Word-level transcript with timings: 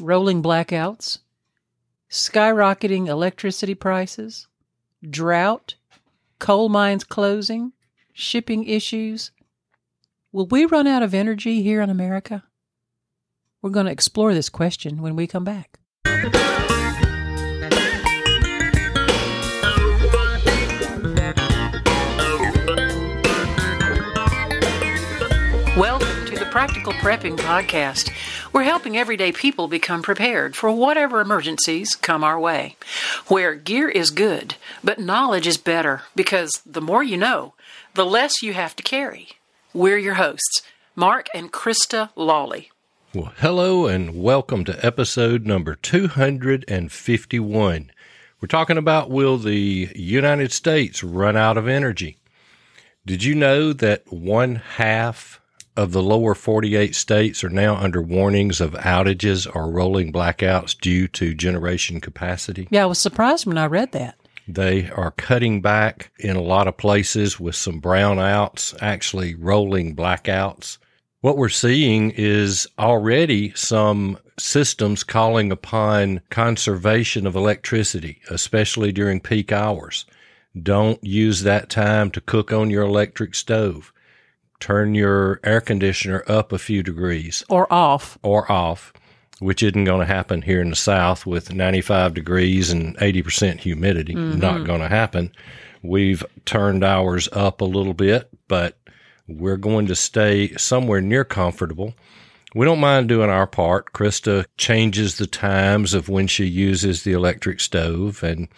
rolling 0.00 0.42
blackouts, 0.42 1.18
skyrocketing 2.10 3.08
electricity 3.08 3.74
prices, 3.74 4.46
drought, 5.08 5.74
coal 6.38 6.68
mines 6.68 7.04
closing, 7.04 7.72
shipping 8.12 8.64
issues. 8.64 9.32
Will 10.30 10.46
we 10.46 10.66
run 10.66 10.86
out 10.86 11.02
of 11.02 11.14
energy 11.14 11.62
here 11.62 11.80
in 11.80 11.90
America? 11.90 12.44
We're 13.60 13.70
going 13.70 13.86
to 13.86 13.92
explore 13.92 14.34
this 14.34 14.48
question 14.48 15.02
when 15.02 15.16
we 15.16 15.26
come 15.26 15.44
back. 15.44 15.78
Welcome 25.76 26.26
to 26.26 26.36
the 26.36 26.48
Practical 26.50 26.92
Prepping 26.94 27.36
Podcast. 27.36 28.10
We're 28.50 28.62
helping 28.62 28.96
everyday 28.96 29.32
people 29.32 29.68
become 29.68 30.02
prepared 30.02 30.56
for 30.56 30.72
whatever 30.72 31.20
emergencies 31.20 31.94
come 31.94 32.24
our 32.24 32.40
way. 32.40 32.76
Where 33.26 33.54
gear 33.54 33.90
is 33.90 34.10
good, 34.10 34.54
but 34.82 34.98
knowledge 34.98 35.46
is 35.46 35.58
better 35.58 36.00
because 36.16 36.62
the 36.64 36.80
more 36.80 37.02
you 37.02 37.18
know, 37.18 37.52
the 37.92 38.06
less 38.06 38.40
you 38.42 38.54
have 38.54 38.74
to 38.76 38.82
carry. 38.82 39.28
We're 39.74 39.98
your 39.98 40.14
hosts, 40.14 40.62
Mark 40.96 41.28
and 41.34 41.52
Krista 41.52 42.08
Lawley. 42.16 42.70
Well, 43.14 43.34
hello 43.36 43.86
and 43.86 44.22
welcome 44.22 44.64
to 44.64 44.84
episode 44.84 45.44
number 45.44 45.74
251. 45.74 47.90
We're 48.40 48.48
talking 48.48 48.78
about 48.78 49.10
will 49.10 49.36
the 49.36 49.90
United 49.94 50.52
States 50.52 51.04
run 51.04 51.36
out 51.36 51.58
of 51.58 51.68
energy? 51.68 52.16
Did 53.04 53.24
you 53.24 53.34
know 53.34 53.74
that 53.74 54.10
one 54.10 54.54
half 54.56 55.38
of 55.78 55.92
the 55.92 56.02
lower 56.02 56.34
48 56.34 56.94
states 56.96 57.44
are 57.44 57.48
now 57.48 57.76
under 57.76 58.02
warnings 58.02 58.60
of 58.60 58.72
outages 58.72 59.46
or 59.54 59.70
rolling 59.70 60.12
blackouts 60.12 60.78
due 60.78 61.06
to 61.06 61.34
generation 61.34 62.00
capacity. 62.00 62.66
Yeah, 62.68 62.82
I 62.82 62.86
was 62.86 62.98
surprised 62.98 63.46
when 63.46 63.56
I 63.56 63.66
read 63.66 63.92
that. 63.92 64.18
They 64.48 64.90
are 64.90 65.12
cutting 65.12 65.60
back 65.60 66.10
in 66.18 66.34
a 66.34 66.42
lot 66.42 66.66
of 66.66 66.76
places 66.76 67.38
with 67.38 67.54
some 67.54 67.80
brownouts, 67.80 68.76
actually 68.82 69.36
rolling 69.36 69.94
blackouts. 69.94 70.78
What 71.20 71.36
we're 71.36 71.48
seeing 71.48 72.10
is 72.10 72.66
already 72.76 73.52
some 73.54 74.18
systems 74.36 75.04
calling 75.04 75.52
upon 75.52 76.22
conservation 76.28 77.24
of 77.24 77.36
electricity, 77.36 78.20
especially 78.30 78.90
during 78.90 79.20
peak 79.20 79.52
hours. 79.52 80.06
Don't 80.60 81.02
use 81.04 81.42
that 81.42 81.70
time 81.70 82.10
to 82.10 82.20
cook 82.20 82.52
on 82.52 82.68
your 82.68 82.82
electric 82.82 83.36
stove 83.36 83.92
turn 84.60 84.94
your 84.94 85.40
air 85.44 85.60
conditioner 85.60 86.24
up 86.26 86.52
a 86.52 86.58
few 86.58 86.82
degrees 86.82 87.44
Or 87.48 87.72
off. 87.72 88.18
or 88.22 88.50
off, 88.50 88.92
which 89.38 89.62
isn't 89.62 89.84
going 89.84 90.00
to 90.00 90.12
happen 90.12 90.42
here 90.42 90.60
in 90.60 90.70
the 90.70 90.76
South 90.76 91.24
with 91.26 91.52
95 91.52 92.14
degrees 92.14 92.70
and 92.70 92.96
80% 92.98 93.60
humidity. 93.60 94.14
Mm-hmm. 94.14 94.40
Not 94.40 94.64
going 94.66 94.80
to 94.80 94.88
happen. 94.88 95.32
We've 95.82 96.24
turned 96.44 96.82
ours 96.82 97.28
up 97.32 97.60
a 97.60 97.64
little 97.64 97.94
bit, 97.94 98.28
but 98.48 98.76
we're 99.28 99.56
going 99.56 99.86
to 99.86 99.94
stay 99.94 100.54
somewhere 100.56 101.00
near 101.00 101.24
comfortable. 101.24 101.94
We 102.54 102.64
don't 102.64 102.80
mind 102.80 103.08
doing 103.08 103.30
our 103.30 103.46
part. 103.46 103.92
Krista 103.92 104.46
changes 104.56 105.18
the 105.18 105.26
times 105.26 105.94
of 105.94 106.08
when 106.08 106.26
she 106.26 106.46
uses 106.46 107.04
the 107.04 107.12
electric 107.12 107.60
stove 107.60 108.22
and 108.22 108.48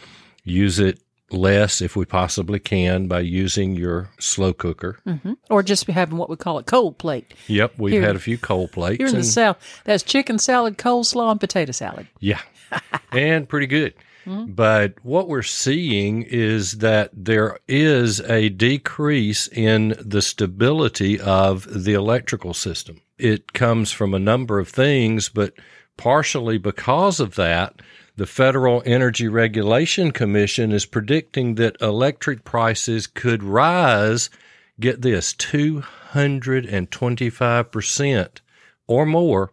use 0.45 0.79
it 0.79 1.01
less 1.33 1.81
if 1.81 1.97
we 1.97 2.05
possibly 2.05 2.59
can 2.59 3.09
by 3.09 3.21
using 3.21 3.77
your 3.77 4.11
slow 4.19 4.53
cooker. 4.53 4.99
Mm-hmm. 5.07 5.35
Or 5.49 5.63
just 5.63 5.87
having 5.87 6.19
what 6.19 6.31
we 6.31 6.37
call 6.37 6.59
a 6.59 6.63
cold 6.63 6.99
plate. 6.99 7.35
Yep, 7.47 7.75
we've 7.79 7.93
Here- 7.93 8.03
had 8.03 8.17
a 8.17 8.21
few 8.21 8.39
cold 8.39 8.73
plates. 8.73 8.99
Here 8.99 9.09
in 9.09 9.15
the 9.15 9.25
South, 9.25 9.59
that's 9.85 10.03
chicken 10.03 10.39
salad, 10.39 10.79
coleslaw, 10.79 11.31
and 11.33 11.41
potato 11.41 11.73
salad. 11.73 12.07
Yeah. 12.19 12.41
and 13.13 13.49
pretty 13.49 13.67
good. 13.67 13.95
Mm-hmm. 14.27 14.53
But 14.53 14.95
what 15.03 15.29
we're 15.29 15.43
seeing 15.43 16.23
is 16.23 16.79
that 16.79 17.11
there 17.13 17.59
is 17.67 18.21
a 18.21 18.51
decrease 18.51 19.49
in 19.49 19.95
the 19.99 20.23
stability 20.23 21.19
of 21.21 21.85
the 21.85 21.95
electrical 21.95 22.55
system. 22.55 23.01
It 23.19 23.53
comes 23.53 23.91
from 23.91 24.15
a 24.15 24.19
number 24.19 24.59
of 24.59 24.69
things, 24.69 25.29
but 25.29 25.55
partially 25.97 26.59
because 26.59 27.21
of 27.21 27.35
that, 27.37 27.81
the 28.17 28.27
Federal 28.27 28.83
Energy 28.85 29.29
Regulation 29.29 30.11
Commission 30.13 30.73
is 30.73 30.85
predicting 30.87 31.55
that 31.57 31.77
electric 31.81 32.45
prices 32.45 33.07
could 33.07 33.43
rise, 33.43 34.29
get 34.79 35.01
this, 35.03 35.33
225% 35.35 38.29
or 38.87 39.07
more 39.07 39.51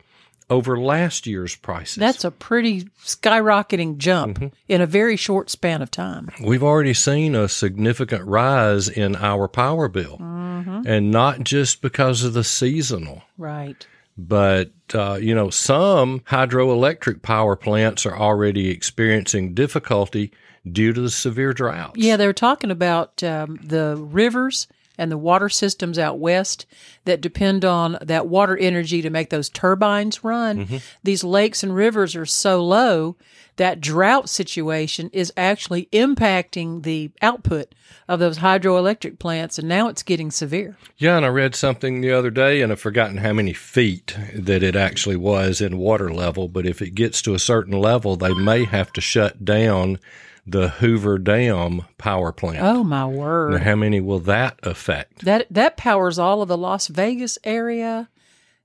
over 0.50 0.80
last 0.80 1.28
year's 1.28 1.58
prices. 1.58 1.98
That's 1.98 2.24
a 2.24 2.32
pretty 2.32 2.84
skyrocketing 3.04 3.98
jump 3.98 4.38
Mm-hmm. 4.40 4.56
in 4.70 4.80
a 4.82 4.86
very 4.86 5.18
short 5.18 5.50
span 5.50 5.82
of 5.82 5.92
time. 5.92 6.30
We've 6.42 6.64
already 6.64 6.94
seen 6.94 7.36
a 7.36 7.50
significant 7.50 8.24
rise 8.26 8.88
in 8.88 9.16
our 9.18 9.50
power 9.50 9.90
bill, 9.90 10.18
and 10.20 11.12
not 11.12 11.42
just 11.44 11.82
because 11.82 12.24
of 12.24 12.34
the 12.34 12.44
seasonal, 12.44 13.24
Right. 13.38 13.86
But 14.18 14.72
uh, 14.94 15.20
you 15.22 15.36
know, 15.36 15.50
some 15.50 16.22
hydroelectric 16.22 17.22
power 17.22 17.56
plants 17.56 18.06
are 18.06 18.18
already 18.18 18.70
experiencing 18.70 19.54
difficulty 19.54 20.32
due 20.70 20.94
to 20.94 21.02
the 21.02 21.10
severe 21.10 21.54
droughts. 21.54 21.98
Yeah, 21.98 22.18
they 22.18 22.28
were 22.28 22.34
talking 22.34 22.72
about 22.72 23.24
um, 23.24 23.60
the 23.64 23.96
rivers 23.98 24.68
and 24.98 25.12
the 25.12 25.18
water 25.18 25.50
systems 25.50 26.00
out 26.00 26.20
west 26.20 26.66
that 27.06 27.22
depend 27.22 27.64
on 27.64 27.98
that 28.02 28.28
water 28.28 28.58
energy 28.58 29.02
to 29.02 29.10
make 29.10 29.30
those 29.30 29.50
turbines 29.50 30.24
run. 30.24 30.66
Mm-hmm. 30.66 30.78
These 31.04 31.24
lakes 31.24 31.64
and 31.64 31.76
rivers 31.76 32.16
are 32.16 32.26
so 32.26 32.64
low 32.64 33.16
that 33.58 33.82
drought 33.82 34.30
situation 34.30 35.10
is 35.12 35.34
actually 35.36 35.90
impacting 35.92 36.84
the 36.84 37.12
output 37.22 37.74
of 38.08 38.20
those 38.20 38.38
hydroelectric 38.38 39.20
plants, 39.20 39.58
and 39.58 39.68
now 39.68 39.88
it's 39.88 40.04
getting 40.04 40.32
severe. 40.32 40.78
Yeah, 40.98 41.18
and 41.18 41.26
I 41.26 41.30
read 41.30 41.56
something 41.56 42.02
the 42.02 42.12
other 42.12 42.30
day, 42.30 42.62
and 42.62 42.72
I've 42.72 42.80
forgotten 42.80 43.18
how 43.18 43.34
many 43.34 43.54
feet 43.54 44.16
that 44.34 44.64
it 44.64 44.76
actually 44.76 45.16
was 45.18 45.60
in 45.60 45.78
water 45.78 46.14
level. 46.14 46.48
But 46.48 46.66
if 46.66 46.82
it 46.82 46.92
gets 46.92 47.22
to 47.24 47.34
a 47.34 47.40
certain 47.40 47.74
level, 47.74 48.16
they 48.16 48.34
may 48.34 48.66
have 48.66 48.94
to 48.94 49.02
shut 49.02 49.44
down 49.44 50.00
the 50.48 50.70
Hoover 50.70 51.18
Dam 51.18 51.86
power 51.98 52.32
plant. 52.32 52.60
Oh 52.62 52.84
my 52.84 53.02
Now, 53.02 53.10
word! 53.10 53.62
how 53.62 53.76
many 53.76 54.00
will 54.00 54.20
that 54.20 54.60
affect? 54.64 55.26
That 55.26 55.46
that 55.52 55.78
powers 55.78 56.18
all 56.18 56.42
of 56.42 56.48
the 56.48 56.58
Las 56.58 56.88
Vegas 56.88 57.38
area 57.44 58.10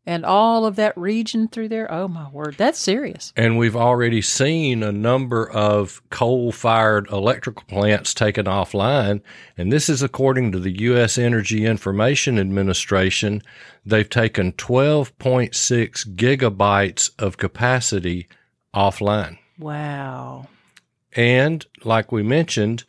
and 0.04 0.24
all 0.24 0.66
of 0.66 0.74
that 0.76 0.96
region 0.96 1.46
through 1.46 1.68
there. 1.68 1.92
Oh 1.92 2.08
my 2.08 2.28
word, 2.30 2.56
that's 2.58 2.78
serious. 2.78 3.32
And 3.36 3.56
we've 3.56 3.76
already 3.76 4.20
seen 4.20 4.82
a 4.82 4.90
number 4.90 5.48
of 5.48 6.02
coal 6.10 6.50
fired 6.50 7.08
electrical 7.10 7.64
plants 7.68 8.12
taken 8.12 8.46
offline. 8.46 9.20
And 9.56 9.72
this 9.72 9.88
is 9.88 10.02
according 10.02 10.50
to 10.52 10.58
the 10.58 10.82
U.S. 10.82 11.18
Energy 11.18 11.64
Information 11.66 12.38
Administration. 12.38 13.42
They've 13.86 14.08
taken 14.10 14.52
12.6 14.52 16.14
gigabytes 16.16 17.10
of 17.18 17.36
capacity 17.36 18.28
offline. 18.74 19.38
Wow. 19.58 20.48
And 21.14 21.64
like 21.84 22.10
we 22.12 22.22
mentioned, 22.22 22.84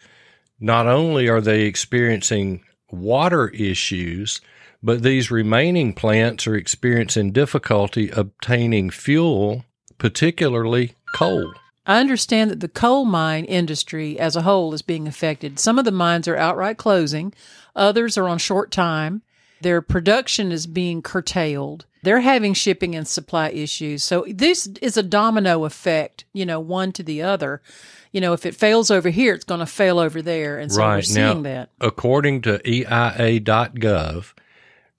not 0.59 0.87
only 0.87 1.27
are 1.27 1.41
they 1.41 1.63
experiencing 1.63 2.63
water 2.89 3.49
issues, 3.49 4.39
but 4.81 5.03
these 5.03 5.31
remaining 5.31 5.93
plants 5.93 6.45
are 6.47 6.55
experiencing 6.55 7.31
difficulty 7.31 8.09
obtaining 8.09 8.89
fuel, 8.89 9.65
particularly 9.97 10.93
coal. 11.15 11.53
I 11.85 11.99
understand 11.99 12.49
that 12.51 12.61
the 12.61 12.69
coal 12.69 13.03
mine 13.03 13.45
industry 13.45 14.17
as 14.17 14.35
a 14.35 14.43
whole 14.43 14.73
is 14.73 14.81
being 14.81 15.07
affected. 15.07 15.59
Some 15.59 15.77
of 15.77 15.85
the 15.85 15.91
mines 15.91 16.27
are 16.27 16.37
outright 16.37 16.77
closing, 16.77 17.33
others 17.75 18.17
are 18.17 18.27
on 18.27 18.37
short 18.37 18.71
time. 18.71 19.21
Their 19.61 19.81
production 19.81 20.51
is 20.51 20.67
being 20.67 21.01
curtailed. 21.01 21.85
They're 22.03 22.19
having 22.21 22.53
shipping 22.53 22.95
and 22.95 23.07
supply 23.07 23.49
issues. 23.49 24.03
So 24.03 24.25
this 24.29 24.67
is 24.81 24.97
a 24.97 25.03
domino 25.03 25.63
effect, 25.65 26.25
you 26.33 26.45
know, 26.45 26.59
one 26.59 26.91
to 26.93 27.03
the 27.03 27.21
other. 27.21 27.61
You 28.11 28.21
know, 28.21 28.33
if 28.33 28.45
it 28.45 28.55
fails 28.55 28.91
over 28.91 29.09
here, 29.09 29.33
it's 29.33 29.45
going 29.45 29.61
to 29.61 29.65
fail 29.65 29.97
over 29.99 30.21
there. 30.21 30.59
And 30.59 30.71
so 30.71 30.81
we're 30.81 31.01
seeing 31.01 31.43
Now- 31.43 31.49
that. 31.49 31.69
According 31.81 32.41
to 32.43 32.61
EIA.gov, 32.69 34.33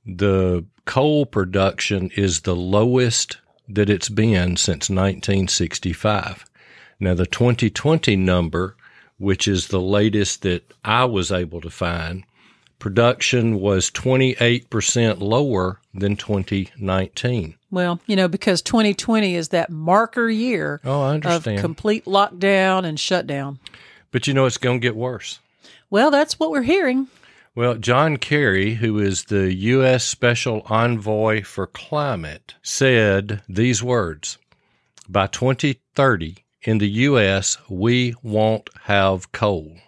the 0.06 0.64
coal 0.84 1.26
production 1.26 2.10
is 2.16 2.40
the 2.40 2.56
lowest 2.56 3.38
that 3.68 3.88
it's 3.88 4.08
been 4.08 4.56
since 4.56 4.90
1965. 4.90 6.44
Now, 7.00 7.14
the 7.14 7.26
2020 7.26 8.16
number, 8.16 8.76
which 9.18 9.46
is 9.48 9.68
the 9.68 9.80
latest 9.80 10.42
that 10.42 10.72
I 10.84 11.04
was 11.04 11.30
able 11.32 11.60
to 11.60 11.70
find, 11.70 12.24
production 12.84 13.58
was 13.60 13.90
28% 13.90 15.18
lower 15.22 15.80
than 15.94 16.16
2019. 16.16 17.54
Well, 17.70 17.98
you 18.06 18.14
know, 18.14 18.28
because 18.28 18.60
2020 18.60 19.34
is 19.36 19.48
that 19.48 19.70
marker 19.70 20.28
year 20.28 20.82
Oh, 20.84 21.00
I 21.00 21.14
of 21.16 21.44
complete 21.44 22.04
lockdown 22.04 22.84
and 22.84 23.00
shutdown. 23.00 23.58
but 24.10 24.26
you 24.26 24.34
know, 24.34 24.44
it's 24.44 24.58
going 24.58 24.82
to 24.82 24.86
get 24.86 24.96
worse. 24.96 25.40
Well, 25.88 26.10
that's 26.10 26.38
what 26.38 26.50
we're 26.50 26.60
hearing. 26.60 27.08
Well, 27.54 27.76
John 27.76 28.18
Kerry, 28.18 28.74
who 28.74 28.98
is 28.98 29.24
the 29.24 29.54
U.S. 29.54 30.04
Special 30.04 30.60
Envoy 30.66 31.42
for 31.42 31.66
Climate, 31.66 32.54
said 32.62 33.40
these 33.48 33.82
words 33.82 34.36
by 35.08 35.28
2030 35.28 36.44
in 36.60 36.76
the 36.76 36.90
U.S., 36.90 37.56
we 37.66 38.14
won't 38.22 38.68
have 38.82 39.32
coal. 39.32 39.78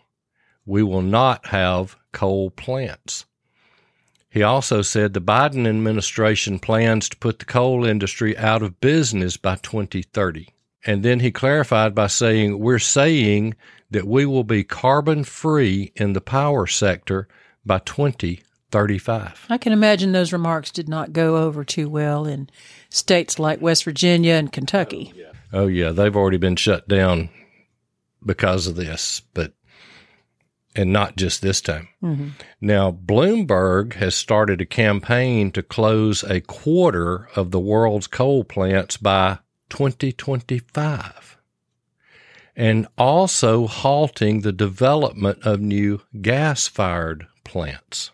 We 0.65 0.83
will 0.83 1.03
not 1.03 1.49
have 1.49 1.95
coal 2.17 2.51
plants. 2.51 3.27
He 4.31 4.43
also 4.43 4.81
said 4.81 5.13
the 5.13 5.21
Biden 5.21 5.69
administration 5.69 6.59
plans 6.59 7.11
to 7.11 7.17
put 7.19 7.41
the 7.41 7.45
coal 7.45 7.85
industry 7.85 8.37
out 8.39 8.63
of 8.63 8.81
business 8.81 9.37
by 9.37 9.57
2030. 9.57 10.49
And 10.87 11.03
then 11.03 11.21
he 11.21 11.31
clarified 11.31 11.95
by 11.95 12.07
saying, 12.07 12.59
We're 12.59 12.79
saying 12.79 13.55
that 13.91 14.07
we 14.07 14.25
will 14.25 14.45
be 14.45 14.65
carbon 14.65 15.25
free 15.25 15.93
in 15.95 16.15
the 16.15 16.23
power 16.23 16.67
sector 16.67 17.29
by 17.67 17.81
2035. 17.81 19.47
I 19.51 19.59
can 19.59 19.75
imagine 19.75 20.13
those 20.13 20.33
remarks 20.33 20.71
did 20.71 20.89
not 20.89 21.13
go 21.13 21.37
over 21.37 21.65
too 21.65 21.91
well 21.91 22.25
in 22.25 22.49
states 22.89 23.39
like 23.39 23.61
West 23.61 23.85
Virginia 23.85 24.35
and 24.35 24.51
Kentucky. 24.51 25.13
Oh, 25.15 25.19
yeah. 25.19 25.33
Oh, 25.53 25.67
yeah. 25.67 25.91
They've 25.91 26.17
already 26.17 26.39
been 26.39 26.57
shut 26.57 26.89
down 26.89 27.29
because 28.25 28.67
of 28.67 28.77
this, 28.77 29.21
but 29.35 29.53
and 30.77 30.93
not 30.93 31.17
just 31.17 31.43
this 31.43 31.61
time. 31.61 31.89
Mm-hmm. 32.03 32.29
Now, 32.61 32.93
Bloomberg 32.93 33.95
has 33.95 34.15
started 34.15 34.61
a 34.61 34.67
campaign 34.67 35.51
to 35.53 35.63
close 35.63 36.23
a 36.23 36.41
quarter 36.41 37.29
of 37.35 37.51
the 37.51 37.61
world's 37.61 38.07
coal 38.07 38.45
plants 38.45 38.97
by 38.97 39.39
2025 39.71 41.39
and 42.55 42.87
also 42.97 43.67
halting 43.67 44.41
the 44.41 44.53
development 44.53 45.39
of 45.43 45.61
new 45.61 46.01
gas 46.23 46.69
fired 46.69 47.27
plants. 47.45 48.11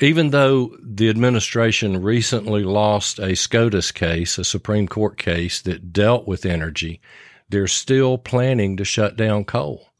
Even 0.00 0.30
though 0.30 0.76
the 0.82 1.08
administration 1.08 2.02
recently 2.02 2.64
lost 2.64 3.18
a 3.18 3.36
SCOTUS 3.36 3.92
case, 3.92 4.36
a 4.36 4.44
Supreme 4.44 4.88
Court 4.88 5.16
case 5.16 5.62
that 5.62 5.92
dealt 5.92 6.26
with 6.26 6.44
energy, 6.44 7.00
they're 7.48 7.68
still 7.68 8.18
planning 8.18 8.76
to 8.76 8.84
shut 8.84 9.16
down 9.16 9.44
coal. 9.44 9.91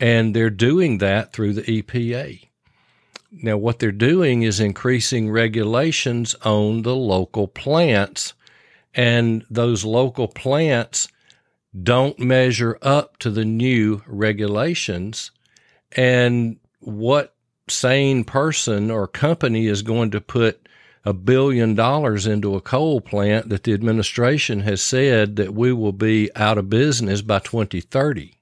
And 0.00 0.34
they're 0.34 0.50
doing 0.50 0.98
that 0.98 1.32
through 1.32 1.52
the 1.52 1.82
EPA. 1.82 2.48
Now, 3.30 3.56
what 3.58 3.78
they're 3.78 3.92
doing 3.92 4.42
is 4.42 4.58
increasing 4.58 5.30
regulations 5.30 6.34
on 6.42 6.82
the 6.82 6.96
local 6.96 7.46
plants, 7.46 8.34
and 8.94 9.44
those 9.48 9.84
local 9.84 10.26
plants 10.26 11.06
don't 11.80 12.18
measure 12.18 12.76
up 12.82 13.18
to 13.18 13.30
the 13.30 13.44
new 13.44 14.02
regulations. 14.06 15.30
And 15.92 16.58
what 16.80 17.34
sane 17.68 18.24
person 18.24 18.90
or 18.90 19.06
company 19.06 19.66
is 19.66 19.82
going 19.82 20.10
to 20.10 20.20
put 20.20 20.66
a 21.04 21.12
billion 21.12 21.74
dollars 21.74 22.26
into 22.26 22.56
a 22.56 22.60
coal 22.60 23.00
plant 23.00 23.48
that 23.48 23.62
the 23.62 23.72
administration 23.72 24.60
has 24.60 24.82
said 24.82 25.36
that 25.36 25.54
we 25.54 25.72
will 25.72 25.92
be 25.92 26.30
out 26.34 26.58
of 26.58 26.68
business 26.68 27.22
by 27.22 27.38
2030? 27.38 28.39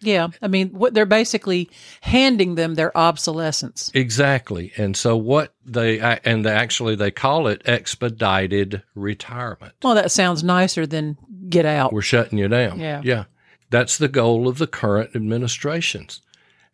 Yeah, 0.00 0.28
I 0.40 0.46
mean, 0.46 0.68
what 0.70 0.94
they're 0.94 1.06
basically 1.06 1.70
handing 2.00 2.54
them 2.54 2.74
their 2.76 2.96
obsolescence. 2.96 3.90
Exactly, 3.94 4.72
and 4.76 4.96
so 4.96 5.16
what 5.16 5.54
they 5.64 5.98
and 5.98 6.44
they 6.44 6.52
actually 6.52 6.94
they 6.94 7.10
call 7.10 7.48
it 7.48 7.62
expedited 7.64 8.82
retirement. 8.94 9.74
Well, 9.82 9.96
that 9.96 10.12
sounds 10.12 10.44
nicer 10.44 10.86
than 10.86 11.18
get 11.48 11.66
out. 11.66 11.92
We're 11.92 12.02
shutting 12.02 12.38
you 12.38 12.46
down. 12.46 12.78
Yeah, 12.78 13.00
yeah, 13.02 13.24
that's 13.70 13.98
the 13.98 14.08
goal 14.08 14.46
of 14.46 14.58
the 14.58 14.68
current 14.68 15.16
administrations, 15.16 16.22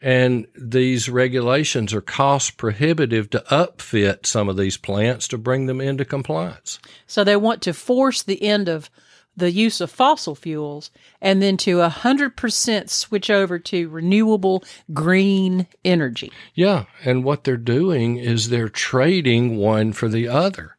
and 0.02 0.46
these 0.54 1.08
regulations 1.08 1.94
are 1.94 2.02
cost 2.02 2.58
prohibitive 2.58 3.30
to 3.30 3.42
upfit 3.50 4.26
some 4.26 4.50
of 4.50 4.58
these 4.58 4.76
plants 4.76 5.28
to 5.28 5.38
bring 5.38 5.64
them 5.64 5.80
into 5.80 6.04
compliance. 6.04 6.78
So 7.06 7.24
they 7.24 7.36
want 7.36 7.62
to 7.62 7.72
force 7.72 8.22
the 8.22 8.42
end 8.42 8.68
of 8.68 8.90
the 9.36 9.50
use 9.50 9.80
of 9.80 9.90
fossil 9.90 10.34
fuels 10.34 10.90
and 11.20 11.42
then 11.42 11.56
to 11.56 11.78
100% 11.78 12.90
switch 12.90 13.30
over 13.30 13.58
to 13.58 13.88
renewable 13.88 14.64
green 14.92 15.66
energy. 15.84 16.32
Yeah. 16.54 16.84
And 17.04 17.24
what 17.24 17.44
they're 17.44 17.56
doing 17.56 18.16
is 18.16 18.48
they're 18.48 18.68
trading 18.68 19.56
one 19.56 19.92
for 19.92 20.08
the 20.08 20.28
other. 20.28 20.76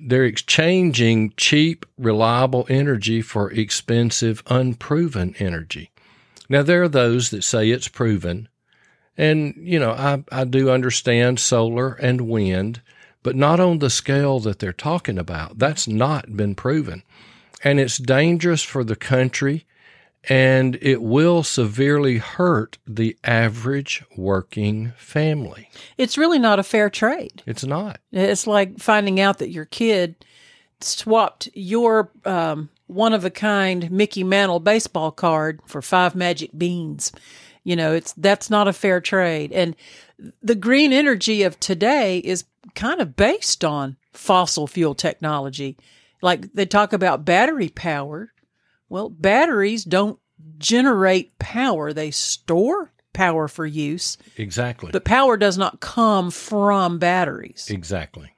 They're 0.00 0.24
exchanging 0.24 1.32
cheap, 1.36 1.84
reliable 1.98 2.66
energy 2.68 3.20
for 3.20 3.50
expensive, 3.50 4.42
unproven 4.46 5.34
energy. 5.40 5.90
Now, 6.48 6.62
there 6.62 6.84
are 6.84 6.88
those 6.88 7.30
that 7.30 7.42
say 7.42 7.70
it's 7.70 7.88
proven. 7.88 8.48
And, 9.16 9.54
you 9.58 9.80
know, 9.80 9.90
I, 9.90 10.22
I 10.30 10.44
do 10.44 10.70
understand 10.70 11.40
solar 11.40 11.94
and 11.94 12.22
wind, 12.22 12.80
but 13.24 13.34
not 13.34 13.58
on 13.58 13.80
the 13.80 13.90
scale 13.90 14.38
that 14.40 14.60
they're 14.60 14.72
talking 14.72 15.18
about. 15.18 15.58
That's 15.58 15.88
not 15.88 16.36
been 16.36 16.54
proven 16.54 17.02
and 17.64 17.80
it's 17.80 17.98
dangerous 17.98 18.62
for 18.62 18.84
the 18.84 18.96
country 18.96 19.66
and 20.28 20.76
it 20.82 21.00
will 21.00 21.42
severely 21.42 22.18
hurt 22.18 22.78
the 22.86 23.16
average 23.24 24.04
working 24.16 24.92
family. 24.96 25.70
It's 25.96 26.18
really 26.18 26.38
not 26.38 26.58
a 26.58 26.64
fair 26.64 26.90
trade. 26.90 27.42
It's 27.46 27.64
not. 27.64 28.00
It's 28.12 28.46
like 28.46 28.78
finding 28.78 29.20
out 29.20 29.38
that 29.38 29.50
your 29.50 29.64
kid 29.64 30.16
swapped 30.80 31.48
your 31.54 32.10
um, 32.24 32.68
one 32.86 33.12
of 33.12 33.24
a 33.24 33.30
kind 33.30 33.90
Mickey 33.90 34.24
Mantle 34.24 34.60
baseball 34.60 35.10
card 35.10 35.60
for 35.66 35.80
five 35.80 36.14
magic 36.14 36.50
beans. 36.56 37.12
You 37.64 37.76
know, 37.76 37.92
it's 37.94 38.12
that's 38.14 38.50
not 38.50 38.68
a 38.68 38.72
fair 38.72 39.00
trade. 39.00 39.52
And 39.52 39.76
the 40.42 40.54
green 40.54 40.92
energy 40.92 41.42
of 41.42 41.58
today 41.60 42.18
is 42.18 42.44
kind 42.74 43.00
of 43.00 43.16
based 43.16 43.64
on 43.64 43.96
fossil 44.12 44.66
fuel 44.66 44.94
technology. 44.94 45.76
Like 46.22 46.52
they 46.52 46.66
talk 46.66 46.92
about 46.92 47.24
battery 47.24 47.68
power. 47.68 48.32
Well, 48.88 49.10
batteries 49.10 49.84
don't 49.84 50.18
generate 50.58 51.38
power, 51.38 51.92
they 51.92 52.10
store 52.10 52.92
power 53.12 53.48
for 53.48 53.66
use. 53.66 54.16
Exactly. 54.36 54.90
But 54.92 55.04
power 55.04 55.36
does 55.36 55.58
not 55.58 55.80
come 55.80 56.30
from 56.30 56.98
batteries. 56.98 57.68
Exactly. 57.70 58.32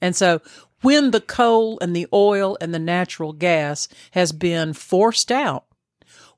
And 0.00 0.14
so 0.14 0.42
when 0.82 1.12
the 1.12 1.20
coal 1.20 1.78
and 1.80 1.94
the 1.94 2.06
oil 2.12 2.58
and 2.60 2.74
the 2.74 2.78
natural 2.78 3.32
gas 3.32 3.88
has 4.10 4.32
been 4.32 4.72
forced 4.72 5.32
out, 5.32 5.64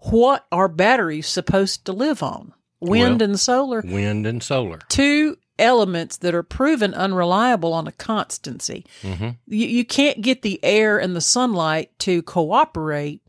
what 0.00 0.46
are 0.52 0.68
batteries 0.68 1.26
supposed 1.26 1.84
to 1.86 1.92
live 1.92 2.22
on? 2.22 2.52
Wind 2.80 3.20
well, 3.20 3.30
and 3.30 3.40
solar. 3.40 3.82
Wind 3.84 4.26
and 4.26 4.42
solar. 4.42 4.78
Two 4.88 5.36
elements 5.58 6.16
that 6.18 6.34
are 6.34 6.42
proven 6.42 6.94
unreliable 6.94 7.72
on 7.72 7.86
a 7.86 7.92
constancy. 7.92 8.84
Mm-hmm. 9.02 9.30
You, 9.46 9.66
you 9.66 9.84
can't 9.84 10.20
get 10.20 10.42
the 10.42 10.60
air 10.62 10.98
and 10.98 11.16
the 11.16 11.20
sunlight 11.20 11.98
to 12.00 12.22
cooperate 12.22 13.22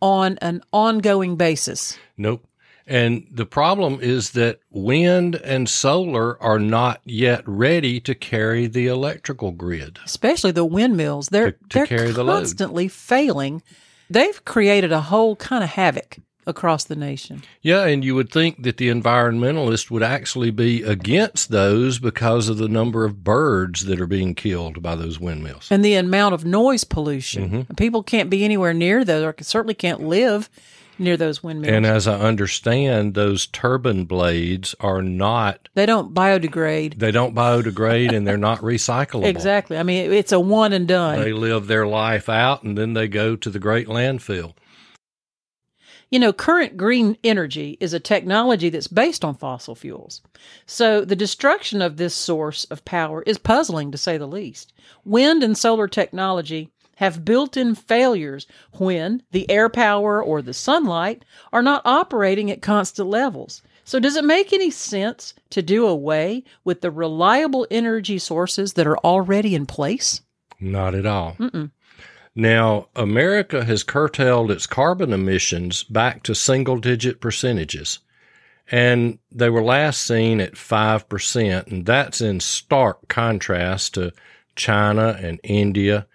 on 0.00 0.38
an 0.38 0.62
ongoing 0.72 1.36
basis. 1.36 1.98
Nope. 2.16 2.46
And 2.86 3.28
the 3.30 3.46
problem 3.46 4.00
is 4.00 4.30
that 4.30 4.60
wind 4.70 5.36
and 5.36 5.68
solar 5.68 6.42
are 6.42 6.58
not 6.58 7.00
yet 7.04 7.44
ready 7.46 8.00
to 8.00 8.16
carry 8.16 8.66
the 8.66 8.88
electrical 8.88 9.52
grid. 9.52 10.00
Especially 10.04 10.50
the 10.50 10.64
windmills. 10.64 11.28
They're, 11.28 11.52
to, 11.52 11.86
to 11.86 11.86
they're 11.86 12.12
constantly 12.12 12.88
the 12.88 12.94
failing. 12.94 13.62
They've 14.08 14.44
created 14.44 14.90
a 14.90 15.02
whole 15.02 15.36
kind 15.36 15.62
of 15.62 15.70
havoc 15.70 16.18
across 16.46 16.84
the 16.84 16.96
nation. 16.96 17.42
Yeah, 17.62 17.84
and 17.84 18.04
you 18.04 18.14
would 18.14 18.30
think 18.30 18.62
that 18.62 18.76
the 18.76 18.88
environmentalist 18.88 19.90
would 19.90 20.02
actually 20.02 20.50
be 20.50 20.82
against 20.82 21.50
those 21.50 21.98
because 21.98 22.48
of 22.48 22.58
the 22.58 22.68
number 22.68 23.04
of 23.04 23.22
birds 23.22 23.84
that 23.86 24.00
are 24.00 24.06
being 24.06 24.34
killed 24.34 24.82
by 24.82 24.94
those 24.94 25.20
windmills 25.20 25.68
and 25.70 25.84
the 25.84 25.94
amount 25.94 26.34
of 26.34 26.44
noise 26.44 26.84
pollution. 26.84 27.50
Mm-hmm. 27.50 27.74
People 27.74 28.02
can't 28.02 28.30
be 28.30 28.44
anywhere 28.44 28.74
near 28.74 29.04
those, 29.04 29.24
or 29.24 29.34
certainly 29.42 29.74
can't 29.74 30.00
live 30.00 30.48
near 31.00 31.16
those 31.16 31.42
windmills. 31.42 31.72
And 31.74 31.86
as 31.86 32.06
I 32.06 32.18
understand, 32.18 33.14
those 33.14 33.46
turbine 33.46 34.04
blades 34.04 34.74
are 34.80 35.02
not. 35.02 35.68
They 35.74 35.86
don't 35.86 36.14
biodegrade. 36.14 36.98
They 36.98 37.10
don't 37.10 37.34
biodegrade, 37.34 38.14
and 38.14 38.26
they're 38.26 38.36
not 38.36 38.60
recyclable. 38.62 39.24
Exactly. 39.24 39.78
I 39.78 39.82
mean, 39.82 40.12
it's 40.12 40.32
a 40.32 40.40
one 40.40 40.72
and 40.72 40.86
done. 40.86 41.20
They 41.20 41.32
live 41.32 41.66
their 41.66 41.86
life 41.86 42.28
out, 42.28 42.62
and 42.62 42.76
then 42.76 42.92
they 42.92 43.08
go 43.08 43.34
to 43.36 43.50
the 43.50 43.58
great 43.58 43.88
landfill. 43.88 44.54
You 46.10 46.18
know, 46.18 46.32
current 46.32 46.76
green 46.76 47.16
energy 47.22 47.76
is 47.80 47.94
a 47.94 48.00
technology 48.00 48.68
that's 48.68 48.88
based 48.88 49.24
on 49.24 49.36
fossil 49.36 49.76
fuels. 49.76 50.22
So 50.66 51.04
the 51.04 51.14
destruction 51.14 51.80
of 51.80 51.96
this 51.96 52.14
source 52.14 52.64
of 52.64 52.84
power 52.84 53.22
is 53.22 53.38
puzzling 53.38 53.92
to 53.92 53.98
say 53.98 54.18
the 54.18 54.26
least. 54.26 54.72
Wind 55.04 55.44
and 55.44 55.56
solar 55.56 55.86
technology 55.86 56.72
have 56.96 57.24
built 57.24 57.56
in 57.56 57.76
failures 57.76 58.46
when 58.78 59.22
the 59.30 59.48
air 59.48 59.68
power 59.68 60.22
or 60.22 60.42
the 60.42 60.52
sunlight 60.52 61.24
are 61.52 61.62
not 61.62 61.82
operating 61.84 62.50
at 62.50 62.60
constant 62.60 63.08
levels. 63.08 63.62
So, 63.84 63.98
does 63.98 64.16
it 64.16 64.24
make 64.24 64.52
any 64.52 64.70
sense 64.70 65.34
to 65.50 65.62
do 65.62 65.86
away 65.86 66.44
with 66.64 66.80
the 66.80 66.90
reliable 66.90 67.66
energy 67.70 68.18
sources 68.18 68.74
that 68.74 68.86
are 68.86 68.98
already 68.98 69.54
in 69.54 69.64
place? 69.64 70.20
Not 70.60 70.94
at 70.94 71.06
all. 71.06 71.36
Mm-mm. 71.38 71.70
Now, 72.34 72.88
America 72.94 73.64
has 73.64 73.82
curtailed 73.82 74.50
its 74.50 74.66
carbon 74.66 75.12
emissions 75.12 75.82
back 75.82 76.22
to 76.24 76.34
single 76.34 76.78
digit 76.78 77.20
percentages, 77.20 77.98
and 78.70 79.18
they 79.32 79.50
were 79.50 79.62
last 79.62 80.02
seen 80.02 80.40
at 80.40 80.54
5%, 80.54 81.66
and 81.66 81.86
that's 81.86 82.20
in 82.20 82.40
stark 82.40 83.08
contrast 83.08 83.94
to 83.94 84.12
China 84.54 85.18
and 85.20 85.40
India 85.42 86.06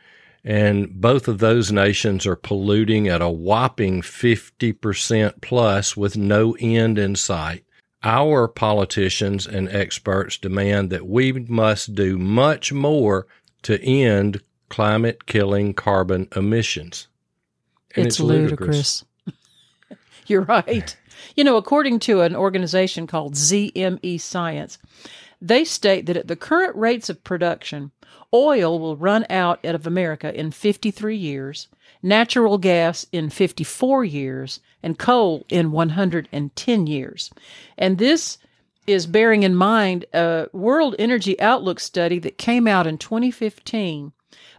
And 0.48 1.02
both 1.02 1.28
of 1.28 1.40
those 1.40 1.72
nations 1.72 2.28
are 2.28 2.36
polluting 2.36 3.08
at 3.08 3.22
a 3.22 3.30
whopping 3.30 4.04
50% 4.04 5.42
plus 5.42 5.98
with 5.98 6.16
no 6.16 6.56
end 6.60 7.00
in 7.00 7.16
sight. 7.16 7.64
Our 8.04 8.48
politicians 8.48 9.48
and 9.48 9.68
experts 9.70 10.38
demand 10.38 10.92
that 10.92 11.08
we 11.08 11.32
must 11.32 11.96
do 11.96 12.20
much 12.20 12.72
more 12.72 13.26
to 13.64 13.84
end 13.84 14.44
climate 14.70 15.26
killing 15.26 15.74
carbon 15.74 16.28
emissions. 16.36 17.08
And 17.96 18.06
it's, 18.06 18.16
it's 18.16 18.20
ludicrous. 18.20 19.06
ludicrous. 19.26 20.00
You're 20.28 20.42
right. 20.42 20.96
You 21.36 21.44
know, 21.44 21.58
according 21.58 22.00
to 22.00 22.22
an 22.22 22.36
organization 22.36 23.08
called 23.08 23.36
ZME 23.36 24.20
Science, 24.20 24.78
they 25.42 25.64
state 25.64 26.06
that 26.08 26.18
at 26.18 26.28
the 26.28 26.36
current 26.36 26.76
rates 26.76 27.10
of 27.10 27.24
production, 27.24 27.92
oil 28.34 28.80
will 28.80 28.98
run 28.98 29.26
out 29.30 29.64
of 29.64 29.88
America 29.88 30.34
in 30.38 30.52
53 30.52 31.16
years, 31.16 31.68
natural 32.02 32.58
gas 32.58 33.06
in 33.12 33.30
54 33.30 34.04
years, 34.06 34.60
and 34.82 34.98
coal 34.98 35.46
in 35.50 35.72
110 35.72 36.88
years. 36.88 37.32
And 37.78 37.98
this 37.98 38.38
is 38.88 39.08
bearing 39.08 39.44
in 39.44 39.56
mind 39.56 40.06
a 40.14 40.48
World 40.54 40.96
Energy 41.00 41.40
Outlook 41.40 41.80
study 41.80 42.20
that 42.20 42.38
came 42.38 42.68
out 42.68 42.88
in 42.88 42.98
2015 42.98 44.12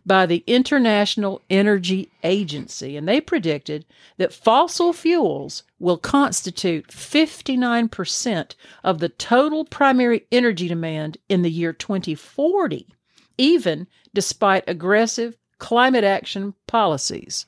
by 0.06 0.24
the 0.24 0.44
International 0.46 1.42
Energy 1.50 2.10
Agency, 2.22 2.96
and 2.96 3.08
they 3.08 3.20
predicted 3.20 3.84
that 4.18 4.32
fossil 4.32 4.92
fuels 4.92 5.64
will 5.80 5.98
constitute 5.98 6.86
59% 6.88 8.54
of 8.84 9.00
the 9.00 9.08
total 9.08 9.64
primary 9.64 10.24
energy 10.30 10.68
demand 10.68 11.18
in 11.28 11.42
the 11.42 11.50
year 11.50 11.72
2040, 11.72 12.86
even 13.36 13.88
despite 14.14 14.64
aggressive 14.68 15.36
climate 15.58 16.04
action 16.04 16.54
policies. 16.66 17.46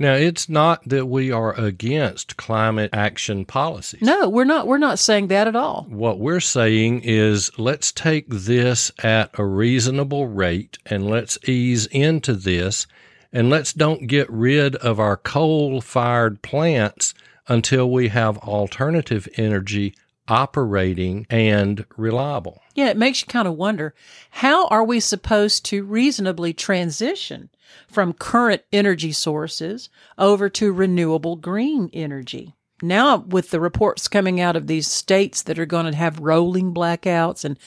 Now, 0.00 0.14
it's 0.14 0.48
not 0.48 0.82
that 0.88 1.08
we 1.08 1.30
are 1.30 1.52
against 1.52 2.38
climate 2.38 2.88
action 2.94 3.44
policies. 3.44 4.00
No, 4.00 4.30
we're 4.30 4.44
not. 4.44 4.66
We're 4.66 4.78
not 4.78 4.98
saying 4.98 5.28
that 5.28 5.46
at 5.46 5.54
all. 5.54 5.86
What 5.90 6.18
we're 6.18 6.40
saying 6.40 7.02
is 7.04 7.50
let's 7.58 7.92
take 7.92 8.26
this 8.30 8.90
at 9.02 9.38
a 9.38 9.44
reasonable 9.44 10.26
rate 10.26 10.78
and 10.86 11.06
let's 11.06 11.38
ease 11.46 11.84
into 11.88 12.32
this 12.32 12.86
and 13.30 13.50
let's 13.50 13.74
don't 13.74 14.06
get 14.06 14.30
rid 14.30 14.74
of 14.76 14.98
our 14.98 15.18
coal 15.18 15.82
fired 15.82 16.40
plants 16.40 17.12
until 17.46 17.90
we 17.90 18.08
have 18.08 18.38
alternative 18.38 19.28
energy 19.36 19.94
operating 20.28 21.26
and 21.28 21.84
reliable. 21.98 22.62
Yeah, 22.74 22.88
it 22.88 22.96
makes 22.96 23.20
you 23.20 23.26
kind 23.26 23.46
of 23.46 23.54
wonder 23.54 23.94
how 24.30 24.66
are 24.68 24.84
we 24.84 24.98
supposed 24.98 25.66
to 25.66 25.84
reasonably 25.84 26.54
transition 26.54 27.50
from 27.88 28.12
current 28.12 28.62
energy 28.72 29.12
sources 29.12 29.88
over 30.18 30.48
to 30.50 30.72
renewable 30.72 31.36
green 31.36 31.90
energy? 31.92 32.54
Now, 32.82 33.18
with 33.18 33.50
the 33.50 33.60
reports 33.60 34.08
coming 34.08 34.40
out 34.40 34.56
of 34.56 34.66
these 34.66 34.88
states 34.88 35.42
that 35.42 35.58
are 35.58 35.66
going 35.66 35.86
to 35.86 35.96
have 35.96 36.20
rolling 36.20 36.72
blackouts 36.72 37.44
and 37.44 37.58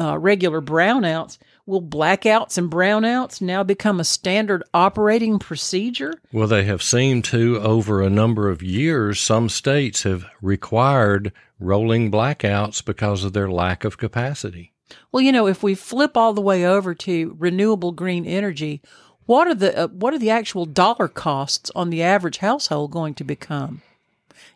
uh, 0.00 0.18
regular 0.18 0.60
brownouts, 0.60 1.38
will 1.66 1.82
blackouts 1.82 2.58
and 2.58 2.70
brownouts 2.70 3.40
now 3.40 3.62
become 3.62 4.00
a 4.00 4.04
standard 4.04 4.64
operating 4.74 5.38
procedure? 5.38 6.14
Well, 6.32 6.48
they 6.48 6.64
have 6.64 6.82
seemed 6.82 7.24
to 7.26 7.60
over 7.60 8.02
a 8.02 8.10
number 8.10 8.48
of 8.48 8.62
years. 8.62 9.20
Some 9.20 9.48
states 9.48 10.02
have 10.02 10.24
required 10.40 11.32
rolling 11.60 12.10
blackouts 12.10 12.84
because 12.84 13.22
of 13.22 13.32
their 13.32 13.50
lack 13.50 13.84
of 13.84 13.98
capacity. 13.98 14.72
Well, 15.10 15.22
you 15.22 15.32
know, 15.32 15.46
if 15.46 15.62
we 15.62 15.74
flip 15.74 16.16
all 16.16 16.34
the 16.34 16.40
way 16.40 16.66
over 16.66 16.94
to 16.94 17.36
renewable 17.38 17.92
green 17.92 18.26
energy, 18.26 18.82
what 19.26 19.46
are 19.46 19.54
the 19.54 19.84
uh, 19.84 19.88
what 19.88 20.14
are 20.14 20.18
the 20.18 20.30
actual 20.30 20.66
dollar 20.66 21.08
costs 21.08 21.70
on 21.74 21.90
the 21.90 22.02
average 22.02 22.38
household 22.38 22.90
going 22.90 23.14
to 23.14 23.24
become? 23.24 23.82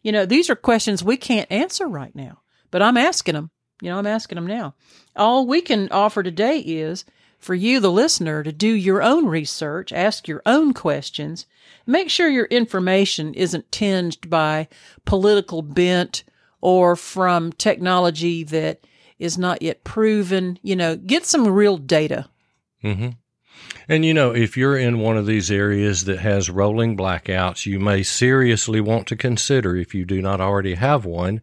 You 0.02 0.12
know, 0.12 0.26
these 0.26 0.50
are 0.50 0.56
questions 0.56 1.02
we 1.02 1.16
can't 1.16 1.50
answer 1.50 1.87
right 1.87 2.14
now, 2.14 2.40
but 2.70 2.82
I'm 2.82 2.96
asking 2.96 3.35
them. 3.35 3.50
You 3.80 3.90
know, 3.90 3.99
I'm 3.99 4.06
asking 4.06 4.37
them 4.37 4.46
now. 4.46 4.75
All 5.14 5.46
we 5.46 5.61
can 5.61 5.88
offer 5.90 6.23
today 6.23 6.58
is 6.61 7.04
for 7.38 7.54
you, 7.54 7.80
the 7.80 7.92
listener, 7.92 8.42
to 8.42 8.52
do 8.52 8.68
your 8.68 9.02
own 9.02 9.26
research, 9.26 9.92
ask 9.92 10.26
your 10.26 10.42
own 10.46 10.73
questions, 10.73 11.46
make 11.87 12.11
sure 12.11 12.28
your 12.28 12.46
information 12.46 13.35
isn't 13.35 13.70
tinged 13.70 14.28
by 14.28 14.68
political 15.04 15.62
bent 15.62 16.25
or 16.61 16.96
from 16.96 17.52
technology 17.52 18.42
that 18.44 18.80
is 19.18 19.37
not 19.38 19.62
yet 19.62 19.85
proven. 19.85 20.58
You 20.62 20.76
know, 20.76 20.96
get 20.96 21.26
some 21.26 21.46
real 21.46 21.76
data. 21.76 22.28
Mm-hmm. 22.82 23.11
And 23.88 24.04
you 24.04 24.14
know, 24.14 24.35
if 24.35 24.56
you're 24.56 24.76
in 24.76 24.99
one 24.99 25.16
of 25.16 25.26
these 25.26 25.50
areas 25.50 26.04
that 26.04 26.18
has 26.18 26.50
rolling 26.50 26.97
blackouts, 26.97 27.66
you 27.66 27.78
may 27.78 28.02
seriously 28.02 28.80
want 28.80 29.06
to 29.09 29.16
consider, 29.16 29.76
if 29.76 29.95
you 29.95 30.04
do 30.04 30.21
not 30.21 30.40
already 30.40 30.75
have 30.75 31.04
one, 31.04 31.42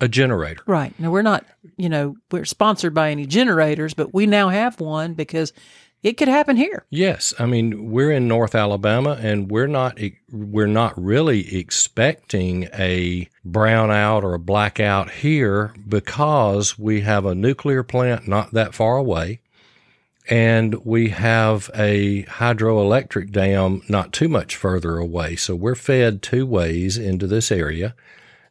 a 0.00 0.08
generator. 0.08 0.62
Right. 0.66 0.98
Now, 0.98 1.10
we're 1.10 1.22
not, 1.22 1.44
you 1.76 1.88
know, 1.88 2.16
we're 2.30 2.44
sponsored 2.44 2.94
by 2.94 3.10
any 3.10 3.26
generators, 3.26 3.94
but 3.94 4.14
we 4.14 4.26
now 4.26 4.48
have 4.48 4.80
one 4.80 5.14
because 5.14 5.52
it 6.02 6.16
could 6.16 6.28
happen 6.28 6.56
here. 6.56 6.86
Yes, 6.88 7.34
I 7.38 7.46
mean 7.46 7.90
we're 7.90 8.10
in 8.10 8.26
North 8.26 8.54
Alabama, 8.54 9.18
and 9.20 9.50
we're 9.50 9.66
not 9.66 9.98
we're 10.32 10.66
not 10.66 11.00
really 11.00 11.54
expecting 11.58 12.68
a 12.72 13.28
brownout 13.46 14.22
or 14.22 14.34
a 14.34 14.38
blackout 14.38 15.10
here 15.10 15.74
because 15.86 16.78
we 16.78 17.02
have 17.02 17.26
a 17.26 17.34
nuclear 17.34 17.82
plant 17.82 18.26
not 18.26 18.52
that 18.52 18.74
far 18.74 18.96
away, 18.96 19.40
and 20.30 20.74
we 20.84 21.10
have 21.10 21.68
a 21.74 22.22
hydroelectric 22.22 23.32
dam 23.32 23.82
not 23.88 24.12
too 24.12 24.28
much 24.28 24.56
further 24.56 24.96
away. 24.96 25.36
So 25.36 25.54
we're 25.56 25.74
fed 25.74 26.22
two 26.22 26.46
ways 26.46 26.96
into 26.96 27.26
this 27.26 27.50
area, 27.52 27.94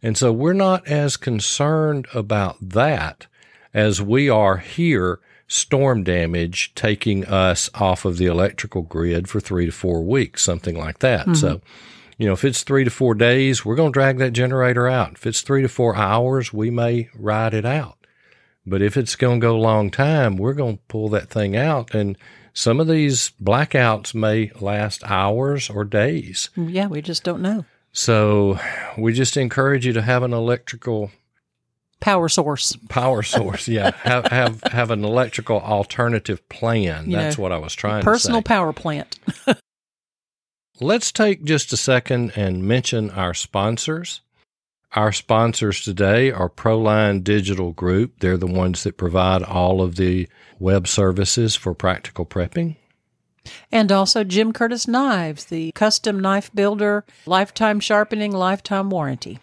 and 0.03 0.17
so 0.17 0.31
we're 0.31 0.53
not 0.53 0.86
as 0.88 1.17
concerned 1.17 2.07
about 2.13 2.57
that 2.62 3.25
as 3.74 4.01
we 4.01 4.29
are 4.29 4.57
here 4.57 5.19
storm 5.48 6.03
damage 6.03 6.74
taking 6.75 7.25
us 7.25 7.69
off 7.74 8.05
of 8.05 8.17
the 8.17 8.27
electrical 8.27 8.83
grid 8.83 9.27
for 9.27 9.39
three 9.39 9.65
to 9.65 9.71
four 9.71 10.03
weeks, 10.03 10.43
something 10.43 10.77
like 10.77 11.00
that. 11.00 11.21
Mm-hmm. 11.21 11.33
So, 11.33 11.62
you 12.17 12.27
know, 12.27 12.33
if 12.33 12.45
it's 12.45 12.63
three 12.63 12.83
to 12.83 12.91
four 12.91 13.15
days, 13.15 13.65
we're 13.65 13.75
going 13.75 13.91
to 13.91 13.98
drag 13.98 14.19
that 14.19 14.31
generator 14.31 14.88
out. 14.88 15.13
If 15.13 15.25
it's 15.25 15.41
three 15.41 15.63
to 15.63 15.67
four 15.67 15.95
hours, 15.95 16.53
we 16.53 16.69
may 16.69 17.09
ride 17.15 17.55
it 17.55 17.65
out. 17.65 17.98
But 18.65 18.81
if 18.81 18.97
it's 18.97 19.15
going 19.15 19.39
to 19.39 19.45
go 19.45 19.55
a 19.55 19.59
long 19.59 19.89
time, 19.89 20.37
we're 20.37 20.53
going 20.53 20.77
to 20.77 20.83
pull 20.87 21.09
that 21.09 21.29
thing 21.29 21.55
out. 21.55 21.93
And 21.93 22.17
some 22.53 22.79
of 22.79 22.87
these 22.87 23.31
blackouts 23.41 24.13
may 24.13 24.51
last 24.59 25.03
hours 25.05 25.69
or 25.69 25.83
days. 25.85 26.49
Mm, 26.55 26.71
yeah, 26.71 26.87
we 26.87 27.01
just 27.01 27.23
don't 27.23 27.41
know. 27.41 27.65
So 27.91 28.59
we 28.97 29.13
just 29.13 29.37
encourage 29.37 29.85
you 29.85 29.93
to 29.93 30.01
have 30.01 30.23
an 30.23 30.33
electrical 30.33 31.11
power 31.99 32.29
source. 32.29 32.75
Power 32.87 33.23
source, 33.23 33.67
yeah. 33.67 33.91
have 34.03 34.27
have 34.27 34.63
have 34.63 34.91
an 34.91 35.03
electrical 35.03 35.59
alternative 35.59 36.47
plan. 36.49 37.09
You 37.09 37.17
That's 37.17 37.37
know, 37.37 37.43
what 37.43 37.51
I 37.51 37.57
was 37.57 37.73
trying 37.73 38.01
to 38.01 38.05
personal 38.05 38.41
power 38.41 38.73
plant. 38.73 39.19
Let's 40.81 41.11
take 41.11 41.43
just 41.43 41.73
a 41.73 41.77
second 41.77 42.31
and 42.35 42.63
mention 42.63 43.09
our 43.09 43.33
sponsors. 43.33 44.21
Our 44.93 45.12
sponsors 45.12 45.84
today 45.84 46.31
are 46.31 46.50
Proline 46.50 47.24
Digital 47.24 47.74
Group. 47.74 48.22
They're 48.22 48.38
the 48.38 48.48
ones 48.48 48.84
that 48.84 48.98
provide 48.98 49.43
all 49.43 49.84
of 49.84 49.98
the 49.98 50.27
web 50.58 50.88
services 50.88 51.55
for 51.55 51.75
practical 51.75 52.25
prepping. 52.25 52.75
And 53.72 53.91
also 53.91 54.24
Jim 54.24 54.51
Curtis 54.51 54.88
Knives, 54.88 55.46
the 55.46 55.72
custom 55.74 56.19
knife 56.19 56.50
builder, 56.55 57.05
lifetime 57.27 57.79
sharpening, 57.79 58.31
lifetime 58.31 58.89
warranty. 58.89 59.38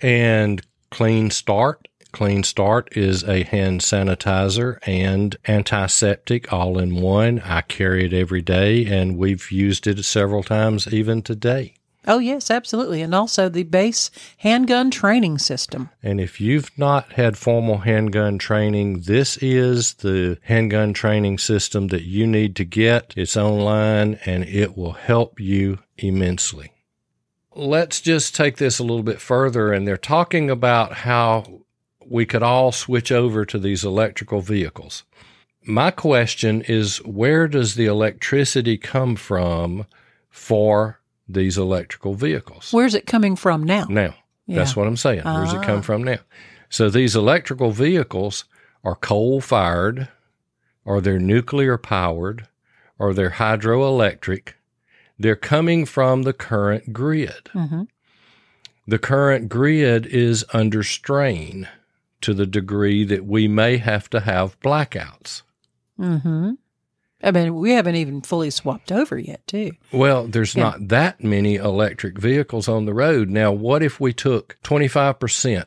And 0.00 0.60
Clean 0.90 1.30
Start. 1.30 1.86
Clean 2.10 2.42
Start 2.42 2.96
is 2.96 3.22
a 3.22 3.44
hand 3.44 3.82
sanitizer 3.82 4.78
and 4.84 5.36
antiseptic 5.46 6.52
all 6.52 6.80
in 6.80 6.96
one. 6.96 7.38
I 7.44 7.60
carry 7.60 8.06
it 8.06 8.12
every 8.12 8.42
day 8.42 8.86
and 8.86 9.16
we've 9.16 9.52
used 9.52 9.86
it 9.86 10.02
several 10.04 10.42
times 10.42 10.92
even 10.92 11.22
today. 11.22 11.74
Oh, 12.06 12.18
yes, 12.18 12.50
absolutely. 12.50 13.02
And 13.02 13.14
also 13.14 13.48
the 13.48 13.64
base 13.64 14.10
handgun 14.38 14.90
training 14.90 15.38
system. 15.38 15.90
And 16.02 16.20
if 16.20 16.40
you've 16.40 16.76
not 16.78 17.12
had 17.12 17.36
formal 17.36 17.78
handgun 17.78 18.38
training, 18.38 19.02
this 19.02 19.36
is 19.38 19.94
the 19.94 20.38
handgun 20.42 20.92
training 20.94 21.38
system 21.38 21.88
that 21.88 22.04
you 22.04 22.26
need 22.26 22.56
to 22.56 22.64
get. 22.64 23.12
It's 23.16 23.36
online 23.36 24.18
and 24.24 24.44
it 24.44 24.76
will 24.76 24.92
help 24.92 25.38
you 25.40 25.78
immensely 25.98 26.72
let's 27.54 28.00
just 28.00 28.34
take 28.34 28.56
this 28.56 28.78
a 28.78 28.82
little 28.82 29.02
bit 29.02 29.20
further. 29.20 29.72
And 29.72 29.86
they're 29.86 29.96
talking 29.96 30.50
about 30.50 30.92
how 30.94 31.62
we 32.06 32.26
could 32.26 32.42
all 32.42 32.72
switch 32.72 33.12
over 33.12 33.44
to 33.44 33.58
these 33.58 33.84
electrical 33.84 34.40
vehicles. 34.40 35.04
My 35.62 35.90
question 35.90 36.62
is 36.62 36.98
where 37.04 37.46
does 37.46 37.74
the 37.74 37.86
electricity 37.86 38.78
come 38.78 39.14
from 39.14 39.86
for 40.30 40.99
these 41.32 41.58
electrical 41.58 42.14
vehicles? 42.14 42.72
Where's 42.72 42.94
it 42.94 43.06
coming 43.06 43.36
from 43.36 43.64
now? 43.64 43.86
Now. 43.88 44.14
Yeah. 44.46 44.56
That's 44.56 44.74
what 44.74 44.86
I'm 44.86 44.96
saying. 44.96 45.22
Ah. 45.24 45.38
Where's 45.38 45.52
it 45.52 45.62
come 45.62 45.78
ah. 45.78 45.82
from 45.82 46.02
now? 46.02 46.18
So 46.68 46.88
these 46.88 47.16
electrical 47.16 47.70
vehicles 47.72 48.44
are 48.84 48.94
coal 48.94 49.40
fired 49.40 50.08
or 50.84 51.00
they're 51.00 51.18
nuclear 51.18 51.76
powered 51.76 52.48
or 52.98 53.14
they're 53.14 53.30
hydroelectric, 53.30 54.52
they're 55.18 55.36
coming 55.36 55.86
from 55.86 56.22
the 56.22 56.32
current 56.32 56.92
grid. 56.92 57.50
Mm-hmm. 57.54 57.84
The 58.86 58.98
current 58.98 59.48
grid 59.48 60.06
is 60.06 60.44
under 60.52 60.82
strain 60.82 61.68
to 62.20 62.34
the 62.34 62.46
degree 62.46 63.04
that 63.04 63.24
we 63.24 63.48
may 63.48 63.78
have 63.78 64.10
to 64.10 64.20
have 64.20 64.58
blackouts. 64.60 65.42
Mm-hmm. 65.98 66.52
I 67.22 67.30
mean, 67.32 67.54
we 67.54 67.72
haven't 67.72 67.96
even 67.96 68.22
fully 68.22 68.50
swapped 68.50 68.90
over 68.90 69.18
yet, 69.18 69.46
too. 69.46 69.72
Well, 69.92 70.26
there's 70.26 70.54
Yeah. 70.54 70.62
not 70.62 70.88
that 70.88 71.22
many 71.22 71.56
electric 71.56 72.18
vehicles 72.18 72.66
on 72.68 72.86
the 72.86 72.94
road. 72.94 73.28
Now, 73.28 73.52
what 73.52 73.82
if 73.82 74.00
we 74.00 74.12
took 74.12 74.56
25%? 74.62 75.66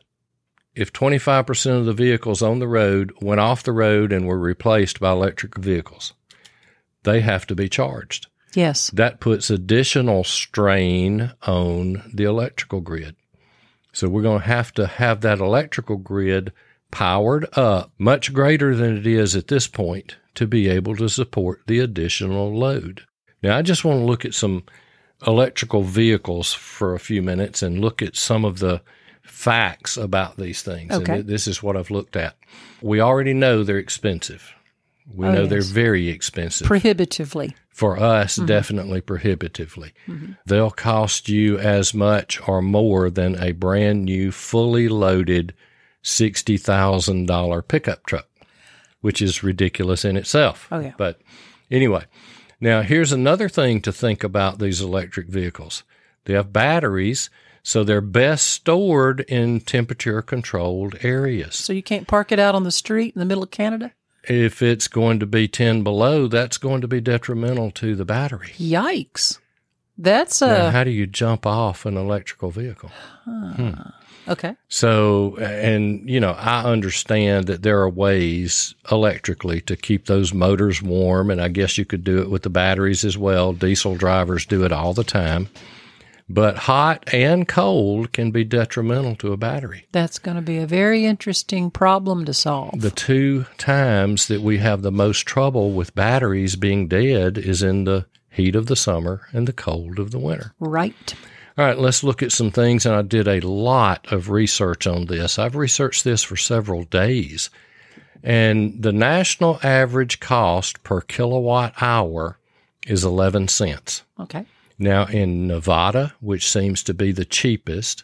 If 0.75 0.91
25% 0.91 1.77
of 1.79 1.85
the 1.85 1.93
vehicles 1.93 2.41
on 2.41 2.57
the 2.57 2.67
road 2.67 3.13
went 3.21 3.39
off 3.39 3.61
the 3.61 3.71
road 3.71 4.11
and 4.11 4.25
were 4.25 4.39
replaced 4.39 4.99
by 4.99 5.11
electric 5.11 5.57
vehicles, 5.57 6.13
they 7.03 7.21
have 7.21 7.45
to 7.47 7.55
be 7.55 7.69
charged. 7.69 8.27
Yes. 8.55 8.89
That 8.91 9.19
puts 9.19 9.49
additional 9.51 10.23
strain 10.23 11.31
on 11.43 12.09
the 12.11 12.23
electrical 12.23 12.81
grid. 12.81 13.15
So 13.91 14.09
we're 14.09 14.23
going 14.23 14.41
to 14.41 14.47
have 14.47 14.73
to 14.73 14.87
have 14.87 15.21
that 15.21 15.39
electrical 15.39 15.97
grid 15.97 16.51
powered 16.89 17.47
up 17.55 17.91
much 17.99 18.33
greater 18.33 18.75
than 18.75 18.97
it 18.97 19.05
is 19.05 19.35
at 19.35 19.47
this 19.47 19.67
point 19.67 20.17
to 20.35 20.47
be 20.47 20.67
able 20.69 20.95
to 20.97 21.07
support 21.09 21.61
the 21.67 21.79
additional 21.79 22.53
load. 22.57 23.01
Now, 23.41 23.57
I 23.57 23.61
just 23.61 23.83
want 23.85 23.99
to 23.99 24.05
look 24.05 24.25
at 24.25 24.33
some 24.33 24.63
electrical 25.27 25.83
vehicles 25.83 26.53
for 26.53 26.93
a 26.95 26.99
few 26.99 27.21
minutes 27.21 27.61
and 27.61 27.79
look 27.79 28.01
at 28.01 28.15
some 28.15 28.43
of 28.45 28.59
the 28.59 28.81
facts 29.21 29.95
about 29.97 30.37
these 30.37 30.61
things. 30.61 30.91
Okay. 30.91 31.19
And 31.19 31.27
this 31.27 31.47
is 31.47 31.61
what 31.63 31.77
I've 31.77 31.91
looked 31.91 32.15
at. 32.15 32.35
We 32.81 32.99
already 32.99 33.33
know 33.33 33.63
they're 33.63 33.77
expensive. 33.77 34.53
We 35.13 35.27
Oh, 35.27 35.31
know 35.33 35.45
they're 35.45 35.61
very 35.61 36.09
expensive. 36.09 36.67
Prohibitively. 36.67 37.55
For 37.69 37.97
us, 37.99 38.35
Mm-hmm. 38.37 38.45
definitely 38.45 39.01
prohibitively. 39.01 39.93
They'll 40.45 40.69
cost 40.71 41.27
you 41.27 41.57
as 41.57 41.93
much 41.93 42.39
or 42.47 42.61
more 42.61 43.09
than 43.09 43.35
a 43.41 43.51
brand 43.53 44.05
new, 44.05 44.31
fully 44.31 44.87
loaded 44.89 45.53
$60,000 46.03 47.67
pickup 47.67 48.05
truck, 48.05 48.27
which 49.03 49.21
is 49.21 49.43
ridiculous 49.43 50.05
in 50.05 50.15
itself. 50.15 50.67
Oh, 50.71 50.79
yeah. 50.79 50.93
But 50.97 51.19
anyway, 51.69 52.05
now 52.61 52.81
here's 52.81 53.11
another 53.11 53.49
thing 53.49 53.81
to 53.81 53.91
think 53.91 54.23
about 54.23 54.59
these 54.59 54.79
electric 54.79 55.27
vehicles 55.27 55.83
they 56.23 56.33
have 56.33 56.53
batteries, 56.53 57.29
so 57.63 57.83
they're 57.83 57.99
best 57.99 58.47
stored 58.47 59.19
in 59.27 59.59
temperature 59.59 60.21
controlled 60.21 60.95
areas. 61.01 61.55
So 61.55 61.73
you 61.73 61.83
can't 61.83 62.07
park 62.07 62.31
it 62.31 62.39
out 62.39 62.55
on 62.55 62.63
the 62.63 62.71
street 62.71 63.13
in 63.13 63.19
the 63.19 63.25
middle 63.25 63.43
of 63.43 63.51
Canada? 63.51 63.91
If 64.23 64.61
it's 64.61 64.87
going 64.87 65.19
to 65.19 65.25
be 65.25 65.49
10 65.49 65.83
below, 65.83 66.27
that's 66.27 66.57
going 66.57 66.79
to 66.79 66.87
be 66.87 67.01
detrimental 67.01 67.71
to 67.71 67.93
the 67.93 68.05
battery. 68.05 68.53
Yikes. 68.57 69.39
That's 69.97 70.39
Now, 70.41 70.47
uh 70.47 70.71
how 70.71 70.85
do 70.85 70.91
you 70.91 71.05
jump 71.05 71.45
off 71.45 71.85
an 71.85 71.97
electrical 71.97 72.51
vehicle? 72.51 72.89
Okay. 74.27 74.55
So, 74.69 75.37
and 75.37 76.07
you 76.09 76.19
know, 76.19 76.31
I 76.31 76.63
understand 76.63 77.47
that 77.47 77.63
there 77.63 77.79
are 77.79 77.89
ways 77.89 78.75
electrically 78.91 79.61
to 79.61 79.75
keep 79.75 80.05
those 80.05 80.33
motors 80.33 80.81
warm, 80.81 81.29
and 81.29 81.41
I 81.41 81.47
guess 81.47 81.77
you 81.77 81.85
could 81.85 82.03
do 82.03 82.19
it 82.19 82.29
with 82.29 82.43
the 82.43 82.49
batteries 82.49 83.03
as 83.03 83.17
well. 83.17 83.53
Diesel 83.53 83.95
drivers 83.95 84.45
do 84.45 84.63
it 84.63 84.71
all 84.71 84.93
the 84.93 85.03
time. 85.03 85.49
But 86.29 86.55
hot 86.57 87.13
and 87.13 87.47
cold 87.47 88.13
can 88.13 88.31
be 88.31 88.43
detrimental 88.43 89.15
to 89.17 89.33
a 89.33 89.37
battery. 89.37 89.87
That's 89.91 90.19
going 90.19 90.37
to 90.37 90.41
be 90.41 90.57
a 90.57 90.65
very 90.65 91.05
interesting 91.05 91.69
problem 91.69 92.25
to 92.25 92.33
solve. 92.33 92.79
The 92.79 92.91
two 92.91 93.45
times 93.57 94.27
that 94.29 94.41
we 94.41 94.57
have 94.59 94.81
the 94.81 94.91
most 94.91 95.25
trouble 95.25 95.73
with 95.73 95.93
batteries 95.95 96.55
being 96.55 96.87
dead 96.87 97.37
is 97.37 97.61
in 97.61 97.83
the 97.83 98.05
heat 98.29 98.55
of 98.55 98.67
the 98.67 98.75
summer 98.75 99.27
and 99.31 99.47
the 99.47 99.53
cold 99.53 99.99
of 99.99 100.11
the 100.11 100.19
winter. 100.19 100.53
right. 100.59 101.13
All 101.57 101.65
right, 101.65 101.77
let's 101.77 102.03
look 102.03 102.23
at 102.23 102.31
some 102.31 102.51
things. 102.51 102.85
And 102.85 102.95
I 102.95 103.01
did 103.03 103.27
a 103.27 103.47
lot 103.47 104.11
of 104.11 104.29
research 104.29 104.87
on 104.87 105.05
this. 105.05 105.37
I've 105.37 105.55
researched 105.55 106.03
this 106.03 106.23
for 106.23 106.35
several 106.35 106.83
days. 106.83 107.49
And 108.23 108.81
the 108.81 108.93
national 108.93 109.59
average 109.61 110.19
cost 110.19 110.81
per 110.83 111.01
kilowatt 111.01 111.73
hour 111.81 112.39
is 112.87 113.03
11 113.03 113.49
cents. 113.49 114.03
Okay. 114.19 114.45
Now, 114.79 115.05
in 115.05 115.47
Nevada, 115.47 116.13
which 116.21 116.49
seems 116.49 116.83
to 116.83 116.93
be 116.93 117.11
the 117.11 117.25
cheapest, 117.25 118.03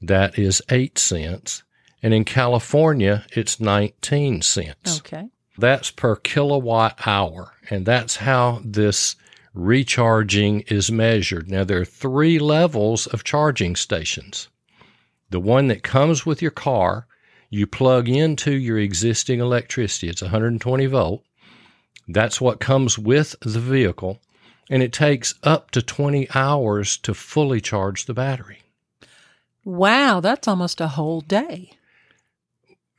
that 0.00 0.38
is 0.38 0.62
8 0.70 0.98
cents. 0.98 1.62
And 2.02 2.14
in 2.14 2.24
California, 2.24 3.26
it's 3.32 3.60
19 3.60 4.42
cents. 4.42 4.98
Okay. 5.00 5.28
That's 5.58 5.90
per 5.90 6.16
kilowatt 6.16 7.06
hour. 7.06 7.52
And 7.68 7.84
that's 7.84 8.16
how 8.16 8.60
this 8.64 9.16
recharging 9.56 10.60
is 10.68 10.92
measured. 10.92 11.50
Now, 11.50 11.64
there 11.64 11.80
are 11.80 11.84
three 11.84 12.38
levels 12.38 13.06
of 13.06 13.24
charging 13.24 13.74
stations. 13.74 14.48
The 15.30 15.40
one 15.40 15.68
that 15.68 15.82
comes 15.82 16.24
with 16.24 16.42
your 16.42 16.50
car, 16.50 17.06
you 17.50 17.66
plug 17.66 18.08
into 18.08 18.52
your 18.52 18.78
existing 18.78 19.40
electricity. 19.40 20.08
It's 20.08 20.22
120 20.22 20.86
volt. 20.86 21.24
That's 22.06 22.40
what 22.40 22.60
comes 22.60 22.98
with 22.98 23.34
the 23.40 23.58
vehicle. 23.58 24.20
And 24.68 24.82
it 24.82 24.92
takes 24.92 25.34
up 25.42 25.70
to 25.72 25.82
20 25.82 26.28
hours 26.34 26.96
to 26.98 27.14
fully 27.14 27.60
charge 27.60 28.04
the 28.04 28.14
battery. 28.14 28.58
Wow, 29.64 30.20
that's 30.20 30.46
almost 30.46 30.80
a 30.80 30.88
whole 30.88 31.22
day. 31.22 31.70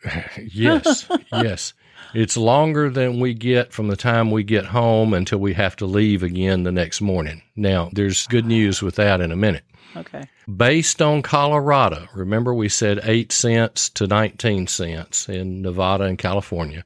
Yes, 0.54 1.08
yes. 1.32 1.74
It's 2.14 2.38
longer 2.38 2.90
than 2.90 3.20
we 3.20 3.34
get 3.34 3.74
from 3.74 3.88
the 3.88 3.96
time 3.96 4.32
we 4.32 4.44
get 4.44 4.66
home 4.66 5.14
until 5.14 5.40
we 5.40 5.54
have 5.54 5.76
to 5.78 5.86
leave 5.86 6.24
again 6.24 6.64
the 6.64 6.72
next 6.72 7.02
morning. 7.02 7.42
Now, 7.56 7.90
there's 7.94 8.28
good 8.28 8.46
news 8.46 8.82
with 8.82 8.96
that 8.96 9.22
in 9.22 9.32
a 9.32 9.36
minute. 9.36 9.64
Okay. 9.96 10.24
Based 10.56 11.02
on 11.02 11.22
Colorado, 11.22 12.08
remember 12.14 12.54
we 12.54 12.70
said 12.70 13.00
8 13.04 13.32
cents 13.32 13.90
to 13.92 14.08
19 14.08 14.68
cents 14.68 15.28
in 15.28 15.62
Nevada 15.62 16.04
and 16.06 16.18
California. 16.18 16.84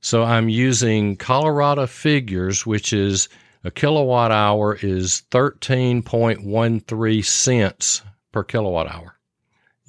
So 0.00 0.22
I'm 0.24 0.48
using 0.48 1.16
Colorado 1.16 1.86
figures, 1.86 2.64
which 2.64 2.92
is 2.92 3.28
a 3.64 3.70
kilowatt 3.70 4.32
hour 4.32 4.78
is 4.80 5.22
13.13 5.30 7.24
cents 7.24 8.02
per 8.32 8.42
kilowatt 8.42 8.90
hour. 8.90 9.16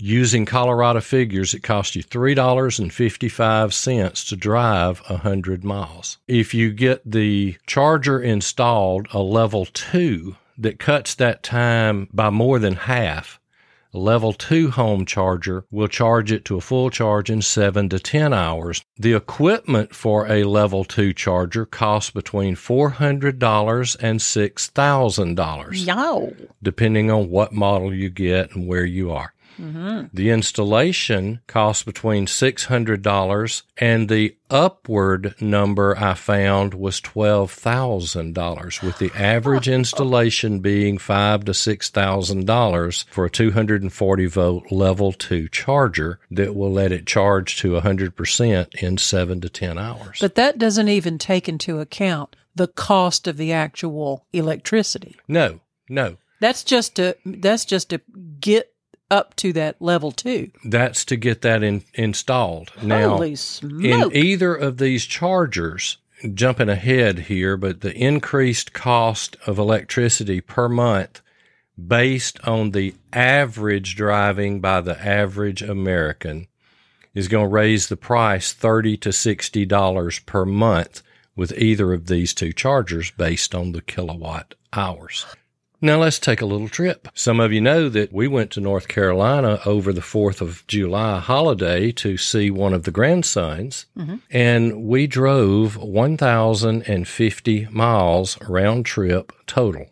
Using 0.03 0.47
Colorado 0.47 0.99
figures, 0.99 1.53
it 1.53 1.61
costs 1.61 1.95
you 1.95 2.03
$3.55 2.03 4.29
to 4.29 4.35
drive 4.35 4.97
100 5.07 5.63
miles. 5.63 6.17
If 6.27 6.55
you 6.55 6.71
get 6.71 7.03
the 7.05 7.55
charger 7.67 8.19
installed, 8.19 9.07
a 9.13 9.19
level 9.19 9.65
two, 9.67 10.37
that 10.57 10.79
cuts 10.79 11.13
that 11.15 11.43
time 11.43 12.07
by 12.11 12.31
more 12.31 12.57
than 12.57 12.73
half, 12.77 13.39
a 13.93 13.99
level 13.99 14.33
two 14.33 14.71
home 14.71 15.05
charger 15.05 15.65
will 15.69 15.87
charge 15.87 16.31
it 16.31 16.45
to 16.45 16.57
a 16.57 16.61
full 16.61 16.89
charge 16.89 17.29
in 17.29 17.43
seven 17.43 17.87
to 17.89 17.99
10 17.99 18.33
hours. 18.33 18.83
The 18.97 19.13
equipment 19.13 19.93
for 19.93 20.25
a 20.31 20.45
level 20.45 20.83
two 20.83 21.13
charger 21.13 21.67
costs 21.67 22.09
between 22.09 22.55
$400 22.55 23.97
and 23.99 24.19
$6,000 24.19 25.85
Yow. 25.85 26.33
depending 26.63 27.11
on 27.11 27.29
what 27.29 27.53
model 27.53 27.93
you 27.93 28.09
get 28.09 28.55
and 28.55 28.67
where 28.67 28.85
you 28.85 29.11
are. 29.11 29.33
Mm-hmm. 29.59 30.07
The 30.13 30.29
installation 30.29 31.41
costs 31.47 31.83
between 31.83 32.25
$600 32.25 33.61
and 33.77 34.09
the 34.09 34.35
upward 34.49 35.35
number 35.39 35.97
I 35.97 36.13
found 36.13 36.73
was 36.73 36.99
$12,000 37.01 38.83
with 38.83 38.97
the 38.97 39.11
average 39.15 39.67
installation 39.69 40.59
being 40.59 40.97
five 40.97 41.45
to 41.45 41.51
$6,000 41.51 43.05
for 43.09 43.25
a 43.25 43.29
240 43.29 44.25
volt 44.25 44.71
level 44.71 45.11
2 45.11 45.47
charger 45.49 46.19
that 46.29 46.55
will 46.55 46.71
let 46.71 46.91
it 46.91 47.05
charge 47.05 47.57
to 47.57 47.71
100% 47.73 48.75
in 48.75 48.97
7 48.97 49.41
to 49.41 49.49
10 49.49 49.77
hours. 49.77 50.17
But 50.19 50.35
that 50.35 50.57
doesn't 50.57 50.89
even 50.89 51.17
take 51.17 51.47
into 51.47 51.79
account 51.79 52.35
the 52.55 52.67
cost 52.67 53.27
of 53.27 53.37
the 53.37 53.53
actual 53.53 54.25
electricity. 54.33 55.15
no, 55.27 55.59
no. 55.89 56.17
That's 56.41 56.63
just 56.63 56.95
to 56.95 57.15
that's 57.23 57.65
just 57.65 57.91
to 57.91 58.01
get 58.39 58.73
up 59.11 59.35
to 59.35 59.53
that 59.53 59.79
level 59.81 60.11
two. 60.11 60.51
That's 60.63 61.05
to 61.05 61.17
get 61.17 61.41
that 61.41 61.61
in, 61.61 61.83
installed. 61.93 62.71
Now, 62.81 63.09
Holy 63.09 63.37
in 63.61 64.15
either 64.15 64.55
of 64.55 64.77
these 64.77 65.05
chargers, 65.05 65.97
jumping 66.33 66.69
ahead 66.69 67.19
here, 67.19 67.57
but 67.57 67.81
the 67.81 67.95
increased 67.95 68.73
cost 68.73 69.35
of 69.45 69.59
electricity 69.59 70.41
per 70.41 70.69
month 70.69 71.21
based 71.87 72.39
on 72.47 72.71
the 72.71 72.93
average 73.13 73.95
driving 73.95 74.61
by 74.61 74.81
the 74.81 74.99
average 75.05 75.61
American 75.61 76.47
is 77.13 77.27
going 77.27 77.45
to 77.45 77.53
raise 77.53 77.87
the 77.89 77.97
price 77.97 78.53
30 78.53 78.97
to 78.97 79.11
60 79.11 79.65
dollars 79.65 80.19
per 80.19 80.45
month 80.45 81.01
with 81.35 81.57
either 81.57 81.93
of 81.93 82.07
these 82.07 82.33
two 82.33 82.53
chargers 82.53 83.11
based 83.11 83.55
on 83.55 83.71
the 83.71 83.81
kilowatt 83.81 84.55
hours. 84.73 85.25
Now 85.83 85.97
let's 85.99 86.19
take 86.19 86.41
a 86.41 86.45
little 86.45 86.69
trip. 86.69 87.07
Some 87.15 87.39
of 87.39 87.51
you 87.51 87.59
know 87.59 87.89
that 87.89 88.13
we 88.13 88.27
went 88.27 88.51
to 88.51 88.59
North 88.61 88.87
Carolina 88.87 89.59
over 89.65 89.91
the 89.91 90.01
4th 90.01 90.39
of 90.39 90.63
July 90.67 91.19
holiday 91.19 91.91
to 91.93 92.17
see 92.17 92.51
one 92.51 92.73
of 92.73 92.83
the 92.83 92.91
grandsons, 92.91 93.87
and 94.29 94.83
we 94.83 95.07
drove 95.07 95.77
1,050 95.77 97.67
miles 97.71 98.37
round 98.47 98.85
trip 98.85 99.33
total. 99.47 99.87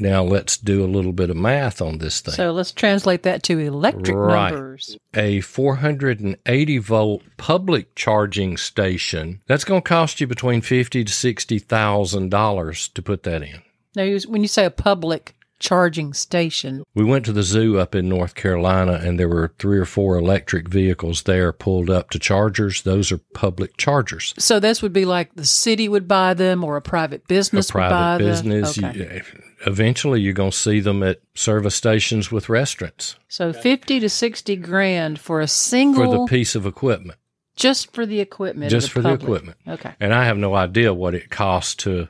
Now 0.00 0.22
let's 0.22 0.56
do 0.56 0.84
a 0.84 0.86
little 0.86 1.12
bit 1.12 1.28
of 1.30 1.36
math 1.36 1.80
on 1.82 1.98
this 1.98 2.20
thing. 2.20 2.34
So 2.34 2.52
let's 2.52 2.70
translate 2.70 3.24
that 3.24 3.42
to 3.44 3.58
electric 3.58 4.14
Right. 4.16 4.52
numbers. 4.52 4.96
a 5.14 5.40
480 5.40 6.78
volt 6.78 7.22
public 7.36 7.94
charging 7.96 8.56
station 8.56 9.40
that's 9.48 9.64
going 9.64 9.82
to 9.82 9.88
cost 9.88 10.20
you 10.20 10.28
between 10.28 10.60
fifty 10.60 11.02
to 11.02 11.12
sixty 11.12 11.58
thousand 11.58 12.28
dollars 12.28 12.86
to 12.88 13.02
put 13.02 13.24
that 13.24 13.42
in. 13.42 13.62
Now, 13.98 14.18
when 14.28 14.42
you 14.42 14.48
say 14.48 14.64
a 14.64 14.70
public 14.70 15.34
charging 15.60 16.14
station, 16.14 16.84
We 16.94 17.02
went 17.02 17.24
to 17.24 17.32
the 17.32 17.42
zoo 17.42 17.78
up 17.80 17.96
in 17.96 18.08
North 18.08 18.36
Carolina, 18.36 19.00
and 19.02 19.18
there 19.18 19.28
were 19.28 19.52
three 19.58 19.76
or 19.78 19.84
four 19.84 20.16
electric 20.16 20.68
vehicles 20.68 21.24
there 21.24 21.52
pulled 21.52 21.90
up 21.90 22.10
to 22.10 22.18
chargers. 22.20 22.82
Those 22.82 23.10
are 23.10 23.18
public 23.34 23.76
chargers. 23.76 24.34
so 24.38 24.60
this 24.60 24.82
would 24.82 24.92
be 24.92 25.04
like 25.04 25.34
the 25.34 25.44
city 25.44 25.88
would 25.88 26.06
buy 26.06 26.32
them 26.34 26.62
or 26.62 26.76
a 26.76 26.80
private 26.80 27.26
business 27.26 27.70
a 27.70 27.72
private 27.72 27.94
would 27.94 27.98
buy 27.98 28.18
business. 28.30 28.78
Okay. 28.78 28.96
You- 29.16 29.22
eventually, 29.66 30.20
you're 30.20 30.32
going 30.32 30.52
to 30.52 30.56
see 30.56 30.78
them 30.78 31.02
at 31.02 31.20
service 31.34 31.74
stations 31.74 32.30
with 32.30 32.48
restaurants 32.48 33.16
So 33.26 33.52
fifty 33.52 33.98
to 33.98 34.08
sixty 34.08 34.54
grand 34.54 35.18
for 35.18 35.40
a 35.40 35.48
single 35.48 36.04
for 36.04 36.18
the 36.20 36.26
piece 36.26 36.54
of 36.54 36.66
equipment. 36.66 37.18
just 37.56 37.92
for 37.92 38.06
the 38.06 38.20
equipment. 38.20 38.70
Just 38.70 38.86
of 38.86 38.92
for 38.92 39.02
the 39.02 39.12
equipment. 39.14 39.58
Okay. 39.66 39.92
And 39.98 40.14
I 40.14 40.24
have 40.26 40.38
no 40.38 40.54
idea 40.54 40.94
what 40.94 41.14
it 41.16 41.30
costs 41.30 41.74
to 41.82 42.08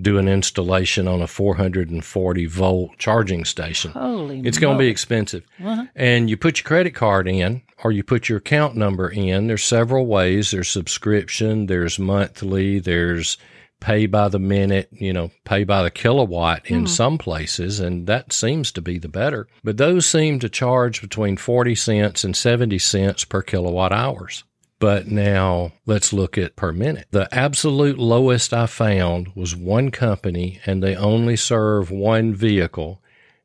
do 0.00 0.18
an 0.18 0.28
installation 0.28 1.08
on 1.08 1.22
a 1.22 1.26
440 1.26 2.46
volt 2.46 2.98
charging 2.98 3.44
station. 3.44 3.92
Holy, 3.92 4.40
It's 4.40 4.58
going 4.58 4.76
to 4.76 4.78
be 4.78 4.88
expensive. 4.88 5.44
Uh-huh. 5.62 5.86
And 5.94 6.28
you 6.28 6.36
put 6.36 6.58
your 6.58 6.66
credit 6.66 6.94
card 6.94 7.28
in 7.28 7.62
or 7.82 7.92
you 7.92 8.02
put 8.02 8.28
your 8.28 8.38
account 8.38 8.76
number 8.76 9.08
in. 9.08 9.46
There's 9.46 9.64
several 9.64 10.06
ways. 10.06 10.50
There's 10.50 10.68
subscription, 10.68 11.66
there's 11.66 11.98
monthly, 11.98 12.78
there's 12.78 13.38
pay 13.80 14.06
by 14.06 14.28
the 14.28 14.38
minute, 14.38 14.88
you 14.90 15.12
know, 15.12 15.30
pay 15.44 15.64
by 15.64 15.82
the 15.82 15.90
kilowatt 15.90 16.66
in 16.66 16.86
some 16.86 17.18
places. 17.18 17.78
And 17.78 18.06
that 18.06 18.32
seems 18.32 18.72
to 18.72 18.82
be 18.82 18.98
the 18.98 19.08
better. 19.08 19.48
But 19.62 19.76
those 19.76 20.06
seem 20.06 20.38
to 20.40 20.48
charge 20.48 21.00
between 21.00 21.36
40 21.36 21.74
cents 21.74 22.24
and 22.24 22.36
70 22.36 22.78
cents 22.78 23.24
per 23.24 23.42
kilowatt 23.42 23.92
hours. 23.92 24.44
But 24.78 25.06
now 25.06 25.72
let's 25.86 26.12
look 26.12 26.36
at 26.36 26.56
per 26.56 26.72
minute. 26.72 27.06
The 27.10 27.32
absolute 27.34 27.98
lowest 27.98 28.52
I 28.52 28.66
found 28.66 29.28
was 29.34 29.56
one 29.56 29.90
company 29.90 30.60
and 30.66 30.82
they 30.82 30.94
only 30.94 31.36
serve 31.36 31.90
one 31.90 32.34
vehicle 32.34 33.00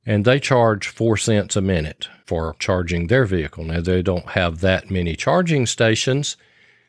and 0.06 0.26
they 0.26 0.40
charge 0.40 0.88
four 0.88 1.16
cents 1.16 1.56
a 1.56 1.62
minute 1.62 2.10
for 2.26 2.56
charging 2.60 3.08
their 3.08 3.26
vehicle. 3.26 3.64
Now 3.64 3.82
they 3.82 4.02
don't 4.02 4.32
have 4.32 4.62
that 4.62 4.90
many 4.90 5.16
charging 5.16 5.66
stations, 5.66 6.38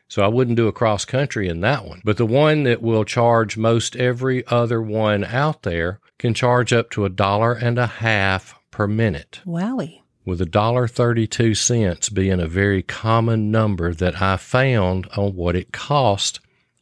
so 0.07 0.23
I 0.23 0.27
wouldn't 0.27 0.57
do 0.57 0.67
a 0.67 0.73
cross 0.73 1.05
country 1.05 1.47
in 1.47 1.61
that 1.61 1.85
one. 1.85 2.01
But 2.03 2.17
the 2.17 2.25
one 2.25 2.63
that 2.63 2.81
will 2.81 3.05
charge 3.05 3.55
most 3.55 3.95
every 3.95 4.45
other 4.47 4.81
one 4.81 5.23
out 5.23 5.63
there 5.63 5.99
can 6.17 6.33
charge 6.33 6.73
up 6.73 6.89
to 6.91 7.05
a 7.05 7.09
dollar 7.09 7.53
and 7.53 7.77
a 7.77 7.87
half 7.87 8.59
per 8.71 8.87
minute 8.87 9.41
Wowie. 9.45 10.02
With 10.25 10.41
a 10.41 10.45
dollar 10.45 10.87
thirty-two 10.87 11.55
cents 11.55 12.09
being 12.09 12.39
a 12.39 12.47
very 12.47 12.81
common 12.81 13.51
number 13.51 13.93
that 13.93 14.21
I 14.21 14.37
found 14.37 15.07
on 15.17 15.35
what 15.35 15.55
it 15.55 15.71
cost 15.71 16.39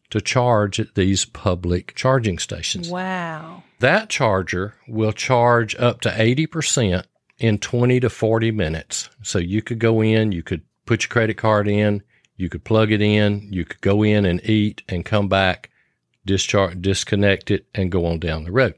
to 0.10 0.22
charge 0.22 0.80
at 0.80 0.96
these 0.96 1.26
public 1.26 1.96
charging 1.96 2.38
stations. 2.38 2.90
Wow. 2.90 3.64
That 3.80 4.10
charger 4.10 4.76
will 4.88 5.14
charge 5.14 5.76
up 5.76 6.02
to 6.02 6.22
eighty 6.22 6.46
percent 6.46 7.08
in 7.40 7.58
twenty 7.58 8.00
to 8.00 8.10
forty 8.10 8.52
minutes. 8.52 9.10
So 9.24 9.40
you 9.40 9.62
could 9.62 9.80
go 9.80 10.02
in, 10.02 10.32
you 10.32 10.44
could 10.44 10.62
put 10.86 11.04
your 11.04 11.10
credit 11.10 11.38
card 11.38 11.68
in, 11.68 12.04
you 12.36 12.50
could 12.50 12.64
plug 12.64 12.92
it 12.92 13.02
in, 13.02 13.48
you 13.52 13.66
could 13.66 13.82
go 13.82 14.04
in 14.04 14.26
and 14.26 14.44
eat 14.48 14.84
and 14.90 15.06
come 15.06 15.28
back, 15.30 15.70
discharge, 16.26 16.82
disconnect 16.82 17.50
it, 17.50 17.66
and 17.74 17.92
go 17.92 18.06
on 18.06 18.20
down 18.20 18.44
the 18.44 18.52
road. 18.52 18.76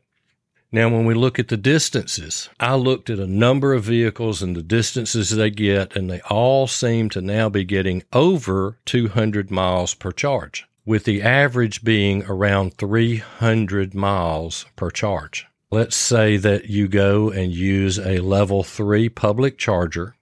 Now, 0.73 0.89
when 0.89 1.05
we 1.05 1.13
look 1.13 1.37
at 1.37 1.49
the 1.49 1.55
distances, 1.55 2.49
I 2.59 2.73
looked 2.73 3.11
at 3.11 3.19
a 3.19 3.27
number 3.27 3.75
of 3.75 3.83
vehicles 3.83 4.41
and 4.41 4.55
the 4.55 4.63
distances 4.63 5.29
they 5.29 5.51
get, 5.51 5.95
and 5.95 6.09
they 6.09 6.19
all 6.21 6.65
seem 6.65 7.09
to 7.11 7.21
now 7.21 7.47
be 7.47 7.63
getting 7.63 8.01
over 8.11 8.79
200 8.85 9.51
miles 9.51 9.93
per 9.93 10.11
charge, 10.11 10.65
with 10.83 11.03
the 11.03 11.21
average 11.21 11.83
being 11.83 12.23
around 12.23 12.73
300 12.73 13.93
miles 13.93 14.65
per 14.75 14.89
charge. 14.89 15.45
Let's 15.69 15.95
say 15.95 16.37
that 16.37 16.71
you 16.71 16.87
go 16.87 17.29
and 17.29 17.53
use 17.53 17.99
a 17.99 18.17
level 18.17 18.63
three 18.63 19.09
public 19.09 19.59
charger 19.59 20.15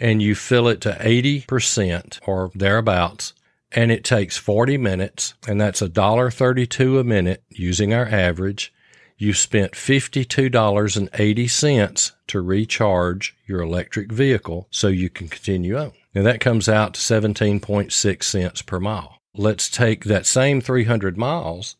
and 0.00 0.20
you 0.20 0.34
fill 0.34 0.66
it 0.66 0.80
to 0.80 0.90
80% 0.90 2.18
or 2.26 2.50
thereabouts 2.52 3.32
and 3.70 3.92
it 3.92 4.02
takes 4.02 4.36
40 4.36 4.76
minutes 4.76 5.34
and 5.46 5.60
that's 5.60 5.82
$1.32 5.82 7.00
a 7.00 7.04
minute 7.04 7.44
using 7.50 7.94
our 7.94 8.06
average 8.06 8.72
you 9.18 9.34
spent 9.34 9.72
$52.80 9.72 12.12
to 12.28 12.40
recharge 12.40 13.36
your 13.46 13.60
electric 13.60 14.12
vehicle 14.12 14.68
so 14.70 14.88
you 14.88 15.10
can 15.10 15.28
continue 15.28 15.76
on. 15.76 15.92
Now 16.14 16.22
that 16.22 16.40
comes 16.40 16.68
out 16.68 16.94
to 16.94 17.00
17.6 17.00 18.22
cents 18.22 18.62
per 18.62 18.80
mile. 18.80 19.20
Let's 19.34 19.68
take 19.68 20.04
that 20.04 20.24
same 20.24 20.60
300 20.60 21.18
miles 21.18 21.76